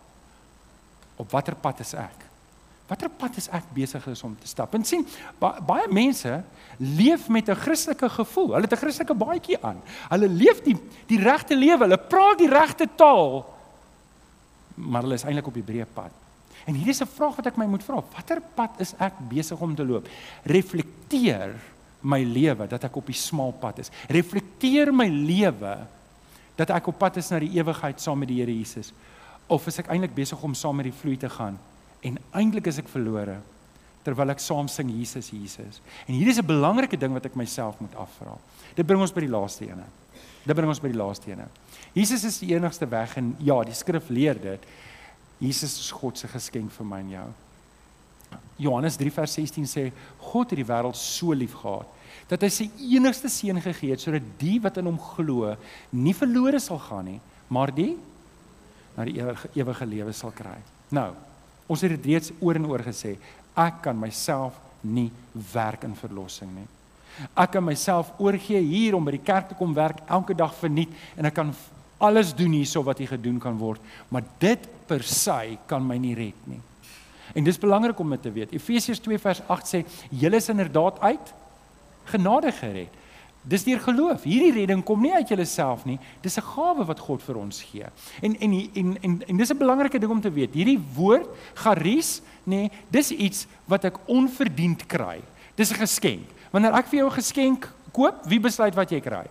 op 1.15 1.31
watter 1.31 1.55
pad 1.55 1.79
is 1.79 1.93
ek? 1.93 2.26
Watter 2.87 3.09
pad 3.11 3.35
is 3.35 3.49
ek 3.51 3.65
besig 3.75 4.05
is 4.07 4.23
om 4.23 4.35
te 4.39 4.47
stap? 4.47 4.73
En 4.77 4.85
sien, 4.87 5.03
ba 5.41 5.57
baie 5.59 5.89
mense 5.91 6.43
leef 6.79 7.27
met 7.27 7.49
'n 7.49 7.55
Christelike 7.55 8.09
gevoel. 8.09 8.53
Hulle 8.53 8.67
het 8.67 8.71
'n 8.71 8.83
Christelike 8.83 9.13
baadjie 9.13 9.57
aan. 9.61 9.81
Hulle 10.09 10.29
leef 10.29 10.63
die 10.63 10.77
die 11.07 11.19
regte 11.19 11.55
lewe. 11.55 11.83
Hulle 11.83 11.97
praat 11.97 12.37
die 12.37 12.49
regte 12.49 12.87
taal. 12.95 13.45
Maar 14.75 15.01
hulle 15.01 15.15
is 15.15 15.23
eintlik 15.23 15.47
op 15.47 15.53
die 15.53 15.63
breë 15.63 15.85
pad. 15.93 16.11
En 16.65 16.75
hier 16.75 16.87
is 16.87 17.01
'n 17.01 17.07
vraag 17.07 17.35
wat 17.35 17.45
ek 17.45 17.57
my 17.57 17.65
moet 17.65 17.83
vra. 17.83 18.03
Watter 18.13 18.41
pad 18.55 18.69
is 18.79 18.93
ek 18.99 19.13
besig 19.29 19.59
om 19.59 19.75
te 19.75 19.85
loop? 19.85 20.07
Reflekteer 20.43 21.55
my 22.01 22.23
lewe 22.23 22.67
dat 22.67 22.83
ek 22.83 22.95
op 22.95 23.05
die 23.05 23.15
smal 23.15 23.51
pad 23.51 23.79
is. 23.79 23.91
Reflekteer 24.07 24.93
my 24.93 25.07
lewe 25.07 25.77
dat 26.55 26.69
ek 26.69 26.87
op 26.87 26.97
pad 26.97 27.17
is 27.17 27.29
na 27.29 27.39
die 27.39 27.59
ewigheid 27.59 28.01
saam 28.01 28.19
met 28.19 28.27
die 28.27 28.39
Here 28.39 28.57
Jesus. 28.57 28.93
Of 29.47 29.67
is 29.67 29.79
ek 29.79 29.87
eintlik 29.87 30.15
besig 30.15 30.43
om 30.43 30.53
saam 30.53 30.75
met 30.75 30.85
die 30.85 30.99
vloei 31.01 31.17
te 31.17 31.29
gaan? 31.29 31.59
En 32.01 32.17
eintlik 32.31 32.67
is 32.67 32.79
ek 32.81 32.89
verlore 32.91 33.39
terwyl 34.07 34.31
ek 34.31 34.39
saam 34.39 34.69
sing 34.71 34.89
Jesus 34.93 35.33
Jesus. 35.35 35.81
En 36.07 36.13
hier 36.15 36.29
is 36.31 36.39
'n 36.39 36.45
belangrike 36.45 36.97
ding 36.97 37.13
wat 37.13 37.25
ek 37.25 37.35
myself 37.35 37.79
moet 37.79 37.95
afvra. 37.95 38.37
Dit 38.75 38.85
bring 38.85 39.01
ons 39.01 39.11
by 39.11 39.21
die 39.21 39.35
laaste 39.35 39.65
ene. 39.65 39.83
Dit 40.45 40.55
bring 40.55 40.69
ons 40.69 40.79
by 40.79 40.87
die 40.87 40.97
laaste 40.97 41.31
ene. 41.31 41.47
Jesus 41.93 42.23
is 42.23 42.39
die 42.39 42.53
enigste 42.55 42.87
weg 42.89 43.17
en 43.17 43.35
ja, 43.39 43.63
die 43.63 43.73
skrif 43.73 44.09
leer 44.09 44.39
dit. 44.39 44.63
Jesus 45.39 45.79
is 45.79 45.91
God 45.91 46.17
se 46.17 46.27
geskenk 46.27 46.71
vir 46.71 46.85
my 46.85 46.99
en 46.99 47.09
jou. 47.09 47.27
Johannes 48.57 48.97
3 48.97 49.11
vers 49.11 49.33
16 49.33 49.65
sê 49.65 49.91
God 50.31 50.49
het 50.49 50.57
die 50.57 50.65
wêreld 50.65 50.95
so 50.95 51.33
lief 51.33 51.53
gehad 51.53 51.87
dat 52.27 52.41
hy 52.43 52.49
sy 52.51 52.65
enigste 52.95 53.29
seun 53.31 53.61
gegee 53.63 53.93
het 53.93 54.03
sodat 54.03 54.25
die 54.39 54.57
wat 54.59 54.77
in 54.81 54.89
hom 54.89 54.97
glo 54.99 55.53
nie 55.91 56.15
verlore 56.17 56.59
sal 56.59 56.79
gaan 56.79 57.05
nie, 57.05 57.19
maar 57.47 57.71
die 57.71 57.93
na 58.97 59.05
die 59.07 59.19
ewige, 59.21 59.51
ewige 59.55 59.85
lewe 59.85 60.13
sal 60.17 60.33
kry. 60.35 60.57
Nou, 60.91 61.11
Ons 61.67 61.83
het 61.83 61.93
dit 61.95 62.13
reeds 62.13 62.31
oor 62.39 62.59
en 62.59 62.67
oor 62.69 62.83
gesê. 62.85 63.17
Ek 63.57 63.81
kan 63.83 63.97
myself 63.99 64.55
nie 64.81 65.09
werk 65.53 65.83
in 65.87 65.95
verlossing 65.97 66.51
nie. 66.53 66.67
Ek 67.33 67.55
kan 67.55 67.65
myself 67.65 68.11
oorgee 68.21 68.61
hier 68.61 68.95
om 68.95 69.05
by 69.05 69.15
die 69.15 69.25
kerk 69.25 69.49
te 69.49 69.57
kom 69.57 69.73
werk 69.75 70.03
elke 70.05 70.35
dag 70.37 70.53
verniet 70.59 70.93
en 71.17 71.25
ek 71.25 71.35
kan 71.39 71.53
alles 71.97 72.33
doen 72.37 72.53
hierso 72.53 72.83
wat 72.85 72.99
hier 73.01 73.09
gedoen 73.09 73.39
kan 73.41 73.57
word, 73.57 73.81
maar 74.13 74.25
dit 74.39 74.67
per 74.87 75.01
se 75.03 75.57
kan 75.67 75.81
my 75.81 75.97
nie 75.97 76.13
red 76.17 76.45
nie. 76.45 76.61
En 77.33 77.43
dis 77.43 77.59
belangrik 77.59 77.97
om 77.99 78.13
dit 78.13 78.21
te 78.21 78.31
weet. 78.31 78.53
Efesiërs 78.55 79.01
2 79.03 79.19
vers 79.19 79.41
8 79.47 79.67
sê: 79.67 79.83
"Julle 80.09 80.37
is 80.37 80.49
inderdaad 80.49 80.99
uit 80.99 81.33
genade 82.05 82.51
gered." 82.51 82.93
Dis 83.47 83.63
deur 83.63 83.79
geloof. 83.79 84.25
Hierdie 84.27 84.51
redding 84.51 84.81
kom 84.83 84.99
nie 85.01 85.13
uit 85.15 85.29
jouself 85.31 85.85
nie. 85.87 85.97
Dis 86.21 86.37
'n 86.37 86.43
gawe 86.43 86.85
wat 86.85 86.99
God 86.99 87.21
vir 87.23 87.37
ons 87.37 87.61
gee. 87.61 87.85
En 88.21 88.35
en 88.39 88.53
en 88.73 88.97
en, 89.01 89.23
en 89.27 89.37
dis 89.37 89.49
'n 89.49 89.57
belangrike 89.57 89.99
ding 89.99 90.11
om 90.11 90.21
te 90.21 90.31
weet. 90.31 90.53
Hierdie 90.53 90.79
woord 90.95 91.27
charis, 91.53 92.21
nê, 92.43 92.55
nee, 92.55 92.71
dis 92.89 93.11
iets 93.11 93.47
wat 93.65 93.83
ek 93.85 93.97
onverdiend 94.05 94.85
kry. 94.85 95.21
Dis 95.55 95.71
'n 95.71 95.79
geskenk. 95.79 96.27
Wanneer 96.51 96.73
ek 96.73 96.87
vir 96.87 96.99
jou 96.99 97.09
'n 97.09 97.19
geskenk 97.21 97.73
koop, 97.91 98.25
wie 98.25 98.39
besluit 98.39 98.75
wat 98.75 98.89
jy 98.89 98.99
kry? 98.99 99.25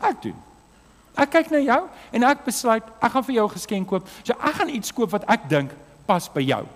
Ek 0.00 0.22
doen. 0.22 0.36
Ek 1.16 1.30
kyk 1.30 1.50
na 1.50 1.58
jou 1.58 1.88
en 2.12 2.22
ek 2.22 2.44
besluit 2.44 2.82
ek 3.02 3.12
gaan 3.12 3.24
vir 3.24 3.34
jou 3.34 3.46
'n 3.46 3.56
geskenk 3.58 3.88
koop. 3.88 4.08
So 4.22 4.32
ek 4.32 4.54
gaan 4.54 4.68
iets 4.68 4.92
koop 4.92 5.10
wat 5.10 5.24
ek 5.28 5.48
dink 5.48 5.70
pas 6.06 6.28
by 6.28 6.40
jou. 6.40 6.66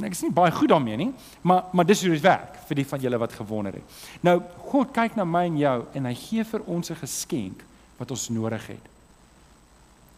En 0.00 0.06
ek 0.08 0.14
is 0.16 0.22
nie 0.24 0.32
baie 0.32 0.52
goed 0.56 0.70
daarmee 0.72 0.96
nie, 0.96 1.10
maar 1.44 1.68
maar 1.76 1.84
dis 1.84 2.00
hoe 2.00 2.14
dit 2.14 2.22
werk 2.24 2.56
vir 2.70 2.78
die 2.80 2.86
van 2.88 3.02
julle 3.04 3.18
wat 3.20 3.34
gewonder 3.36 3.76
het. 3.76 3.98
Nou 4.24 4.38
God 4.70 4.94
kyk 4.96 5.18
na 5.18 5.26
my 5.28 5.44
en 5.50 5.58
jou 5.60 5.76
en 5.98 6.08
hy 6.08 6.14
gee 6.16 6.44
vir 6.44 6.64
ons 6.66 6.90
'n 6.90 6.96
geskenk 7.02 7.64
wat 7.98 8.10
ons 8.10 8.28
nodig 8.28 8.66
het. 8.66 8.86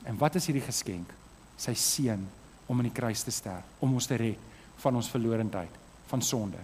En 0.07 0.18
wat 0.18 0.35
is 0.38 0.47
hierdie 0.47 0.62
geskenk? 0.62 1.11
Sy 1.57 1.75
seun, 1.75 2.29
om 2.66 2.79
aan 2.79 2.88
die 2.88 2.95
kruis 2.95 3.23
te 3.23 3.31
sterf, 3.31 3.64
om 3.81 3.95
ons 3.95 4.07
te 4.07 4.16
red 4.16 4.38
van 4.83 4.97
ons 4.97 5.11
verlorendheid, 5.11 5.71
van 6.07 6.23
sonde. 6.23 6.59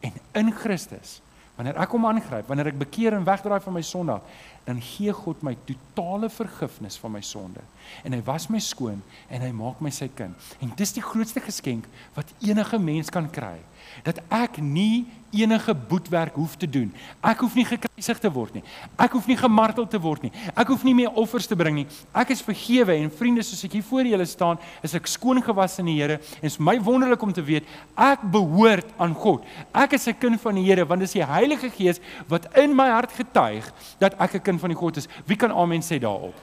En 0.00 0.12
in 0.32 0.52
Christus, 0.52 1.20
wanneer 1.56 1.78
ek 1.80 1.94
hom 1.94 2.06
aangryp, 2.06 2.48
wanneer 2.48 2.72
ek 2.72 2.78
bekeer 2.78 3.16
en 3.16 3.24
wegdraai 3.24 3.60
van 3.60 3.76
my 3.76 3.82
sonde, 3.82 4.18
dan 4.64 4.80
gee 4.82 5.12
God 5.12 5.42
my 5.44 5.56
totale 5.68 6.30
vergifnis 6.30 6.96
van 6.96 7.12
my 7.12 7.20
sonde. 7.20 7.60
En 8.02 8.16
hy 8.16 8.22
was 8.24 8.48
my 8.48 8.60
skoon 8.64 9.02
en 9.28 9.44
hy 9.44 9.50
maak 9.52 9.82
my 9.84 9.92
sy 9.92 10.08
kind. 10.16 10.36
En 10.64 10.72
dis 10.76 10.94
die 10.96 11.04
grootste 11.04 11.42
geskenk 11.44 11.88
wat 12.16 12.32
enige 12.40 12.80
mens 12.80 13.12
kan 13.12 13.28
kry 13.30 13.58
dat 14.02 14.20
ek 14.28 14.58
nie 14.62 15.06
enige 15.34 15.74
boetwerk 15.74 16.34
hoef 16.34 16.56
te 16.56 16.68
doen. 16.70 16.92
Ek 17.24 17.40
hoef 17.42 17.54
nie 17.58 17.66
gekruisig 17.66 18.20
te 18.22 18.30
word 18.32 18.58
nie. 18.58 18.62
Ek 19.00 19.16
hoef 19.16 19.26
nie 19.26 19.36
gemartel 19.38 19.86
te 19.90 19.98
word 20.00 20.26
nie. 20.26 20.32
Ek 20.54 20.70
hoef 20.70 20.84
nie 20.86 20.94
meer 20.94 21.18
offers 21.20 21.48
te 21.50 21.58
bring 21.58 21.80
nie. 21.80 21.86
Ek 22.14 22.30
is 22.34 22.42
vergewe 22.44 22.94
en 22.96 23.10
vriende, 23.10 23.42
soos 23.46 23.64
ek 23.66 23.74
hier 23.78 23.86
voor 23.86 24.08
julle 24.08 24.26
staan, 24.30 24.60
is 24.86 24.94
ek 24.94 25.10
skoon 25.10 25.42
gewas 25.44 25.78
in 25.82 25.90
die 25.90 25.96
Here 25.98 26.18
en 26.40 26.48
is 26.48 26.58
my 26.58 26.76
wonderlik 26.82 27.22
om 27.22 27.32
te 27.34 27.42
weet 27.44 27.68
ek 27.98 28.24
behoort 28.34 28.90
aan 28.98 29.14
God. 29.14 29.44
Ek 29.74 29.94
is 29.94 30.08
'n 30.08 30.18
kind 30.18 30.40
van 30.40 30.54
die 30.54 30.64
Here 30.64 30.84
want 30.84 31.00
dis 31.00 31.12
die 31.12 31.24
Heilige 31.24 31.70
Gees 31.70 32.00
wat 32.28 32.46
in 32.56 32.74
my 32.74 32.88
hart 32.88 33.12
getuig 33.12 33.72
dat 33.98 34.14
ek 34.20 34.34
'n 34.34 34.42
kind 34.42 34.60
van 34.60 34.70
die 34.70 34.78
God 34.78 34.96
is. 34.96 35.08
Wie 35.26 35.36
kan 35.36 35.50
amen 35.50 35.82
sê 35.82 35.98
daarop? 35.98 36.34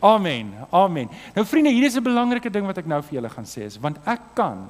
Amen. 0.00 0.52
Amen. 0.70 1.08
Nou 1.34 1.46
vriende, 1.46 1.70
hier 1.70 1.84
is 1.84 1.96
'n 1.96 2.02
belangrike 2.02 2.50
ding 2.50 2.66
wat 2.66 2.78
ek 2.78 2.86
nou 2.86 3.02
vir 3.02 3.14
julle 3.14 3.30
gaan 3.30 3.44
sê 3.46 3.64
is 3.64 3.78
want 3.78 3.98
ek 4.06 4.20
kan 4.34 4.68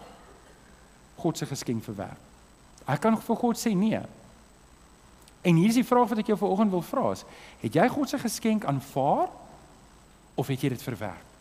God 1.25 1.41
se 1.41 1.49
geskenk 1.49 1.85
verwerp. 1.87 2.21
Ek 2.85 3.01
kan 3.01 3.17
vir 3.17 3.41
God 3.41 3.57
sê 3.57 3.73
nee. 3.73 4.01
En 5.45 5.61
hier 5.61 5.73
is 5.73 5.81
die 5.81 5.87
vraag 5.87 6.11
wat 6.13 6.21
ek 6.21 6.33
jou 6.33 6.39
vanoggend 6.41 6.73
wil 6.73 6.85
vra 6.85 7.11
is: 7.17 7.25
Het 7.65 7.81
jy 7.81 7.89
God 7.93 8.13
se 8.13 8.21
geskenk 8.21 8.65
aanvaar 8.69 9.33
of 10.37 10.51
het 10.53 10.65
jy 10.65 10.73
dit 10.75 10.85
verwerp? 10.85 11.33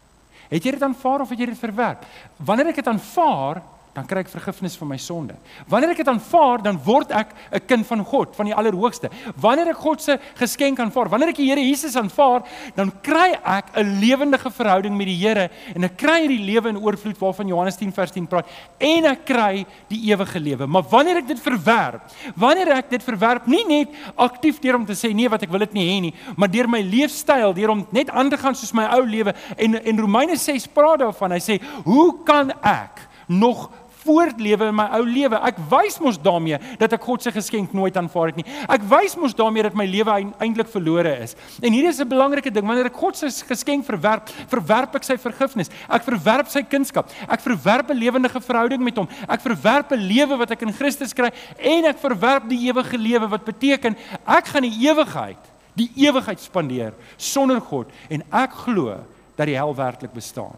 Het 0.52 0.64
jy 0.64 0.74
dit 0.76 0.84
aanvaar 0.84 1.24
of 1.24 1.32
het 1.32 1.40
jy 1.40 1.48
dit 1.52 1.60
verwerp? 1.60 2.04
Wanneer 2.38 2.72
ek 2.74 2.82
dit 2.82 2.92
aanvaar, 2.92 3.64
dan 3.94 4.08
kry 4.10 4.24
ek 4.24 4.32
vergifnis 4.32 4.74
van 4.80 4.90
my 4.90 4.98
sonde. 4.98 5.36
Wanneer 5.70 5.92
ek 5.94 6.00
dit 6.02 6.10
aanvaar, 6.10 6.64
dan 6.66 6.80
word 6.82 7.12
ek 7.14 7.34
'n 7.54 7.62
kind 7.68 7.86
van 7.86 8.04
God, 8.04 8.36
van 8.36 8.46
die 8.46 8.56
Allerhoogste. 8.56 9.10
Wanneer 9.38 9.70
ek 9.70 9.78
God 9.78 10.02
se 10.02 10.18
geskenk 10.36 10.80
aanvaar, 10.80 11.10
wanneer 11.10 11.30
ek 11.30 11.38
die 11.38 11.50
Here 11.50 11.62
Jesus 11.62 11.96
aanvaar, 11.96 12.42
dan 12.76 12.92
kry 13.02 13.38
ek 13.46 13.78
'n 13.78 14.00
lewendige 14.02 14.50
verhouding 14.50 14.98
met 14.98 15.06
die 15.06 15.18
Here 15.18 15.50
en 15.76 15.84
ek 15.84 15.98
kry 15.98 16.26
hierdie 16.26 16.46
lewe 16.46 16.70
in 16.70 16.78
oorvloed 16.78 17.18
waarvan 17.20 17.48
Johannes 17.48 17.78
10 17.78 17.94
vers 17.94 18.12
10 18.12 18.28
praat 18.28 18.48
en 18.80 19.06
ek 19.06 19.26
kry 19.26 19.66
die 19.90 20.10
ewige 20.10 20.40
lewe. 20.40 20.68
Maar 20.68 20.84
wanneer 20.90 21.18
ek 21.18 21.28
dit 21.28 21.40
verwerp, 21.40 22.02
wanneer 22.36 22.70
ek 22.70 22.90
dit 22.90 23.04
verwerp, 23.04 23.48
nie 23.48 23.66
net 23.66 23.90
aktief 24.18 24.60
deur 24.60 24.76
om 24.76 24.86
te 24.86 24.94
sê 24.94 25.14
nee 25.14 25.30
wat 25.30 25.44
ek 25.44 25.52
wil 25.52 25.60
dit 25.60 25.74
nie 25.74 25.86
hê 25.86 26.02
nie, 26.02 26.14
maar 26.36 26.50
deur 26.50 26.68
my 26.68 26.82
leefstyl, 26.82 27.54
deur 27.54 27.70
om 27.70 27.88
net 27.92 28.10
aan 28.10 28.30
te 28.30 28.38
gaan 28.38 28.56
soos 28.56 28.74
my 28.74 28.86
ou 28.98 29.06
lewe 29.06 29.34
en 29.58 29.76
en 29.76 30.00
Romeine 30.00 30.36
6 30.36 30.68
praat 30.68 31.00
daarvan. 31.00 31.32
Hy 31.32 31.40
sê, 31.40 31.62
"Hoe 31.84 32.24
kan 32.24 32.52
ek 32.64 33.14
nog 33.28 33.70
voortlewe 34.04 34.70
in 34.70 34.76
my 34.76 34.86
ou 34.98 35.04
lewe. 35.08 35.40
Ek 35.48 35.60
wys 35.72 36.00
mos 36.04 36.20
daarmee 36.22 36.60
dat 36.80 36.94
ek 36.94 37.04
God 37.04 37.24
se 37.24 37.32
geskenk 37.32 37.74
nooit 37.74 37.98
aanvaar 37.98 38.32
het 38.32 38.42
nie. 38.42 38.46
Ek 38.72 38.84
wys 38.92 39.16
mos 39.20 39.36
daarmee 39.36 39.64
dat 39.64 39.78
my 39.78 39.86
lewe 39.90 40.16
eintlik 40.44 40.70
verlore 40.72 41.16
is. 41.24 41.36
En 41.62 41.74
hier 41.74 41.88
is 41.90 42.00
'n 42.00 42.08
belangrike 42.08 42.52
ding, 42.52 42.66
wanneer 42.66 42.92
ek 42.92 43.00
God 43.00 43.18
se 43.18 43.30
geskenk 43.48 43.86
verwerp, 43.86 44.30
verwerp 44.48 44.96
ek 44.96 45.04
sy 45.04 45.18
vergifnis. 45.18 45.70
Ek 45.90 46.04
verwerp 46.04 46.48
sy 46.48 46.64
kunskap. 46.64 47.10
Ek 47.28 47.40
verwerp 47.40 47.90
'n 47.90 47.98
lewendige 47.98 48.42
verhouding 48.42 48.84
met 48.84 48.98
hom. 48.98 49.08
Ek 49.28 49.42
verwerp 49.42 49.92
'n 49.92 50.08
lewe 50.08 50.38
wat 50.38 50.52
ek 50.52 50.62
in 50.62 50.74
Christus 50.74 51.14
kry 51.14 51.32
en 51.58 51.86
ek 51.86 51.98
verwerp 52.00 52.50
die 52.50 52.68
ewige 52.68 52.98
lewe 52.98 53.28
wat 53.28 53.46
beteken 53.46 53.96
ek 54.28 54.46
gaan 54.48 54.64
die 54.64 54.90
ewigheid, 54.90 55.40
die 55.76 55.92
ewigheid 55.96 56.40
spandeer 56.40 56.94
sonder 57.18 57.62
God 57.62 57.88
en 58.10 58.24
ek 58.32 58.52
glo 58.52 58.98
dat 59.36 59.48
die 59.48 59.58
hel 59.58 59.76
werklik 59.76 60.14
bestaan. 60.14 60.56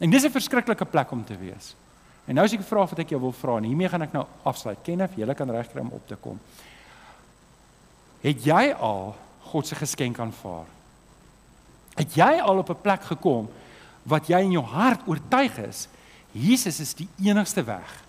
En 0.00 0.10
dis 0.10 0.24
'n 0.24 0.30
verskriklike 0.30 0.84
plek 0.84 1.10
om 1.12 1.24
te 1.24 1.36
wees. 1.36 1.74
En 2.24 2.34
nou 2.34 2.44
is 2.46 2.52
ek 2.52 2.60
'n 2.60 2.72
vraag 2.72 2.90
wat 2.90 2.98
ek 2.98 3.08
jou 3.08 3.20
wil 3.20 3.32
vra 3.32 3.56
en 3.56 3.64
hiermee 3.64 3.88
gaan 3.88 4.02
ek 4.02 4.12
nou 4.12 4.26
afsluit. 4.42 4.78
Kenneth, 4.82 5.16
jy 5.16 5.34
kan 5.34 5.50
regkry 5.50 5.80
om 5.80 5.90
op 5.92 6.06
te 6.08 6.16
kom. 6.16 6.40
Het 8.20 8.44
jy 8.44 8.72
al 8.72 9.16
God 9.40 9.66
se 9.66 9.74
geskenk 9.74 10.18
aanvaar? 10.18 10.66
Het 11.94 12.14
jy 12.14 12.40
al 12.40 12.58
op 12.58 12.70
'n 12.70 12.80
plek 12.80 13.02
gekom 13.02 13.48
wat 14.02 14.26
jy 14.26 14.40
in 14.40 14.50
jou 14.52 14.64
hart 14.64 15.00
oortuig 15.06 15.58
is 15.58 15.88
Jesus 16.32 16.80
is 16.80 16.94
die 16.94 17.08
enigste 17.22 17.62
weg 17.62 18.03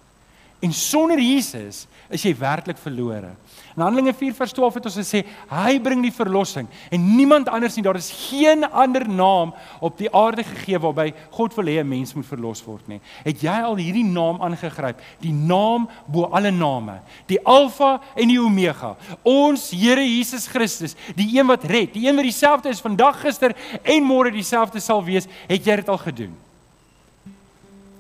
En 0.64 0.74
sonder 0.74 1.20
Jesus 1.20 1.86
is 2.10 2.24
jy 2.24 2.32
werklik 2.38 2.78
verlore. 2.80 3.34
In 3.76 3.84
Handelinge 3.84 4.14
4 4.16 4.36
vers 4.38 4.54
12 4.56 4.78
het 4.78 4.86
ons 4.88 4.98
gesê 5.02 5.20
hy 5.50 5.74
bring 5.84 6.00
die 6.06 6.14
verlossing 6.16 6.68
en 6.94 7.08
niemand 7.18 7.50
anders 7.52 7.76
nie. 7.76 7.84
Daar 7.84 8.00
is 8.00 8.12
geen 8.30 8.64
ander 8.70 9.04
naam 9.10 9.52
op 9.84 9.98
die 10.00 10.08
aarde 10.16 10.46
gegee 10.48 10.80
waarby 10.80 11.10
God 11.36 11.58
wil 11.58 11.68
hê 11.68 11.82
'n 11.84 11.90
mens 11.90 12.14
moet 12.16 12.26
verlos 12.26 12.64
word 12.64 12.88
nie. 12.88 13.02
Het 13.26 13.42
jy 13.42 13.58
al 13.64 13.76
hierdie 13.76 14.06
naam 14.06 14.42
aangegryp? 14.42 15.02
Die 15.20 15.34
naam 15.34 15.90
bo 16.08 16.30
alle 16.32 16.52
name, 16.52 17.02
die 17.28 17.40
Alfa 17.44 18.00
en 18.16 18.28
die 18.28 18.40
Omega. 18.40 18.96
Ons 19.24 19.72
Here 19.72 20.02
Jesus 20.02 20.48
Christus, 20.48 20.96
die 21.16 21.38
een 21.38 21.48
wat 21.48 21.64
red, 21.64 21.94
die 21.94 22.08
een 22.08 22.16
wat 22.16 22.24
dieselfde 22.24 22.70
is 22.70 22.82
vandag, 22.82 23.22
gister 23.22 23.56
en 23.84 24.04
môre 24.04 24.32
dieselfde 24.32 24.80
sal 24.80 25.04
wees. 25.04 25.28
Het 25.48 25.66
jy 25.66 25.76
dit 25.76 25.90
al 25.90 25.98
gedoen? 25.98 26.45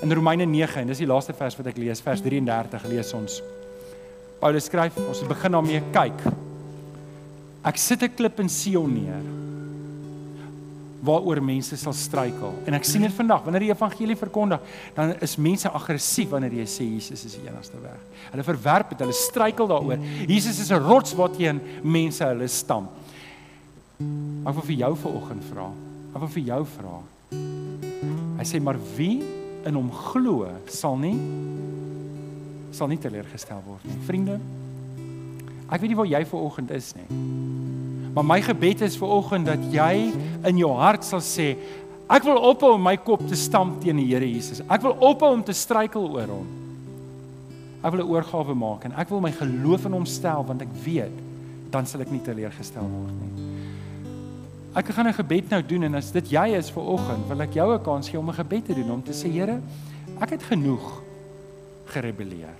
In 0.03 0.11
Romeine 0.11 0.45
9 0.45 0.81
en 0.81 0.87
dis 0.87 1.03
die 1.03 1.07
laaste 1.07 1.33
vers 1.33 1.55
wat 1.55 1.67
ek 1.71 1.77
lees, 1.79 2.01
vers 2.03 2.21
33 2.21 2.89
lees 2.91 3.13
ons. 3.15 3.39
Paulus 4.41 4.67
skryf, 4.67 4.97
ons 4.99 5.23
begin 5.29 5.55
daarmee 5.55 5.81
kyk. 5.95 6.25
Ek 7.65 7.77
sit 7.77 8.03
'n 8.03 8.13
klip 8.15 8.39
in 8.39 8.49
Sion 8.49 8.93
neer 8.93 9.23
waaroor 11.05 11.41
mense 11.41 11.77
sal 11.77 11.93
struikel. 11.93 12.53
En 12.65 12.73
ek 12.73 12.83
sien 12.83 13.01
dit 13.01 13.13
vandag 13.13 13.43
wanneer 13.43 13.67
die 13.67 13.71
evangelie 13.73 14.15
verkondig, 14.15 14.59
dan 14.95 15.13
is 15.21 15.37
mense 15.37 15.69
aggressief 15.69 16.31
wanneer 16.31 16.51
jy 16.51 16.65
sê 16.65 16.83
Jesus 16.83 17.25
is 17.25 17.35
die 17.35 17.47
enigste 17.47 17.77
weg. 17.81 17.99
Hulle 18.31 18.43
verwerp 18.43 18.89
dit, 18.89 18.99
hulle 18.99 19.13
struikel 19.13 19.67
daaroor. 19.67 19.99
Jesus 20.27 20.59
is 20.59 20.71
'n 20.71 20.81
rots 20.81 21.13
waarteen 21.13 21.61
mense 21.83 22.23
hulle 22.23 22.47
stamp. 22.47 22.89
Ek 23.99 24.53
wil 24.53 24.61
vir 24.63 24.75
jou 24.75 24.95
vanoggend 24.95 25.43
vra. 25.43 25.69
Ek 26.15 26.19
wil 26.19 26.27
vir 26.27 26.43
jou 26.43 26.65
vra. 26.65 26.95
Hy 28.37 28.43
sê 28.43 28.61
maar 28.61 28.77
wie 28.97 29.44
in 29.65 29.77
hom 29.77 29.89
glo, 29.91 30.45
sal 30.71 30.97
nie 31.01 31.17
sal 32.75 32.89
nie 32.91 32.99
teleurgestel 32.99 33.61
word 33.63 33.85
nie. 33.87 33.95
Vriende, 34.03 34.35
ek 35.71 35.79
weet 35.79 35.91
nie 35.93 35.97
waar 35.97 36.09
jy 36.09 36.21
ver 36.27 36.41
oggend 36.43 36.73
is 36.75 36.91
nie. 36.97 37.07
Maar 38.15 38.27
my 38.27 38.39
gebed 38.43 38.83
is 38.85 38.97
ver 38.99 39.11
oggend 39.15 39.47
dat 39.47 39.63
jy 39.71 40.11
in 40.47 40.59
jou 40.59 40.73
hart 40.79 41.07
sal 41.07 41.23
sê, 41.23 41.53
ek 42.11 42.27
wil 42.27 42.39
ophou 42.51 42.73
om 42.75 42.83
my 42.83 42.97
kop 42.99 43.23
te 43.27 43.37
stamp 43.39 43.79
teen 43.83 43.99
die 43.99 44.09
Here 44.11 44.27
Jesus. 44.27 44.61
Ek 44.67 44.83
wil 44.83 44.95
ophou 44.99 45.31
om 45.35 45.43
te 45.43 45.55
struikel 45.55 46.05
oor 46.17 46.35
hom. 46.35 46.51
Ek 47.81 47.93
wil 47.93 48.03
'n 48.03 48.11
oorgawe 48.11 48.55
maak 48.55 48.85
en 48.85 48.93
ek 48.97 49.09
wil 49.09 49.21
my 49.21 49.31
geloof 49.31 49.85
in 49.85 49.93
hom 49.93 50.05
stel 50.05 50.43
want 50.43 50.61
ek 50.61 50.73
weet 50.83 51.15
dan 51.71 51.85
sal 51.85 52.01
ek 52.01 52.11
nie 52.11 52.23
teleurgestel 52.23 52.83
word 52.83 53.15
nie. 53.21 53.54
Ek 54.75 54.91
gaan 54.91 55.07
'n 55.07 55.13
gebed 55.13 55.49
nou 55.49 55.61
doen 55.63 55.83
en 55.83 55.95
as 55.95 56.11
dit 56.11 56.31
jy 56.35 56.47
is 56.57 56.69
vir 56.69 56.83
oggend, 56.83 57.27
wil 57.27 57.41
ek 57.41 57.53
jou 57.53 57.73
'n 57.73 57.83
kans 57.83 58.09
gee 58.09 58.19
om 58.19 58.29
'n 58.29 58.33
gebed 58.33 58.65
te 58.65 58.73
doen 58.73 58.91
om 58.91 59.03
te 59.03 59.13
sê 59.13 59.31
Here, 59.31 59.61
ek 60.19 60.29
het 60.29 60.43
genoeg 60.43 61.01
gerebelleer. 61.85 62.57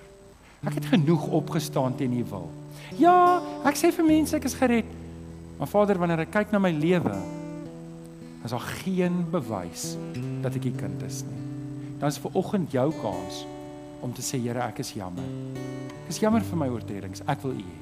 Ek 0.65 0.73
het 0.73 0.86
genoeg 0.86 1.28
opgestaan 1.28 1.95
teen 1.95 2.13
U 2.13 2.23
wil. 2.30 2.49
Ja, 2.97 3.41
ek 3.65 3.75
sê 3.75 3.91
vir 3.91 4.06
mense 4.06 4.36
ek 4.36 4.45
is 4.45 4.54
gered. 4.54 4.86
Maar 5.60 5.67
Vader, 5.67 5.97
wanneer 5.97 6.19
ek 6.19 6.32
kyk 6.32 6.51
na 6.51 6.60
my 6.60 6.71
lewe, 6.71 7.15
is 8.45 8.51
daar 8.51 8.67
geen 8.84 9.25
bewys 9.32 9.97
dat 10.41 10.56
ek 10.56 10.65
U 10.65 10.71
kind 10.71 11.01
is 11.04 11.23
nie. 11.23 11.41
Dan 11.99 12.10
is 12.10 12.17
vir 12.17 12.32
oggend 12.34 12.71
jou 12.71 12.91
kans 13.01 13.45
om 14.01 14.13
te 14.13 14.21
sê 14.21 14.39
Here, 14.39 14.60
ek 14.60 14.80
is 14.80 14.93
jammer. 14.93 15.23
Ek 16.06 16.10
is 16.10 16.19
jammer 16.19 16.41
vir 16.41 16.58
my 16.58 16.67
oortredings. 16.67 17.21
Ek 17.28 17.41
wil 17.43 17.51
U 17.51 17.63
hê. 17.63 17.82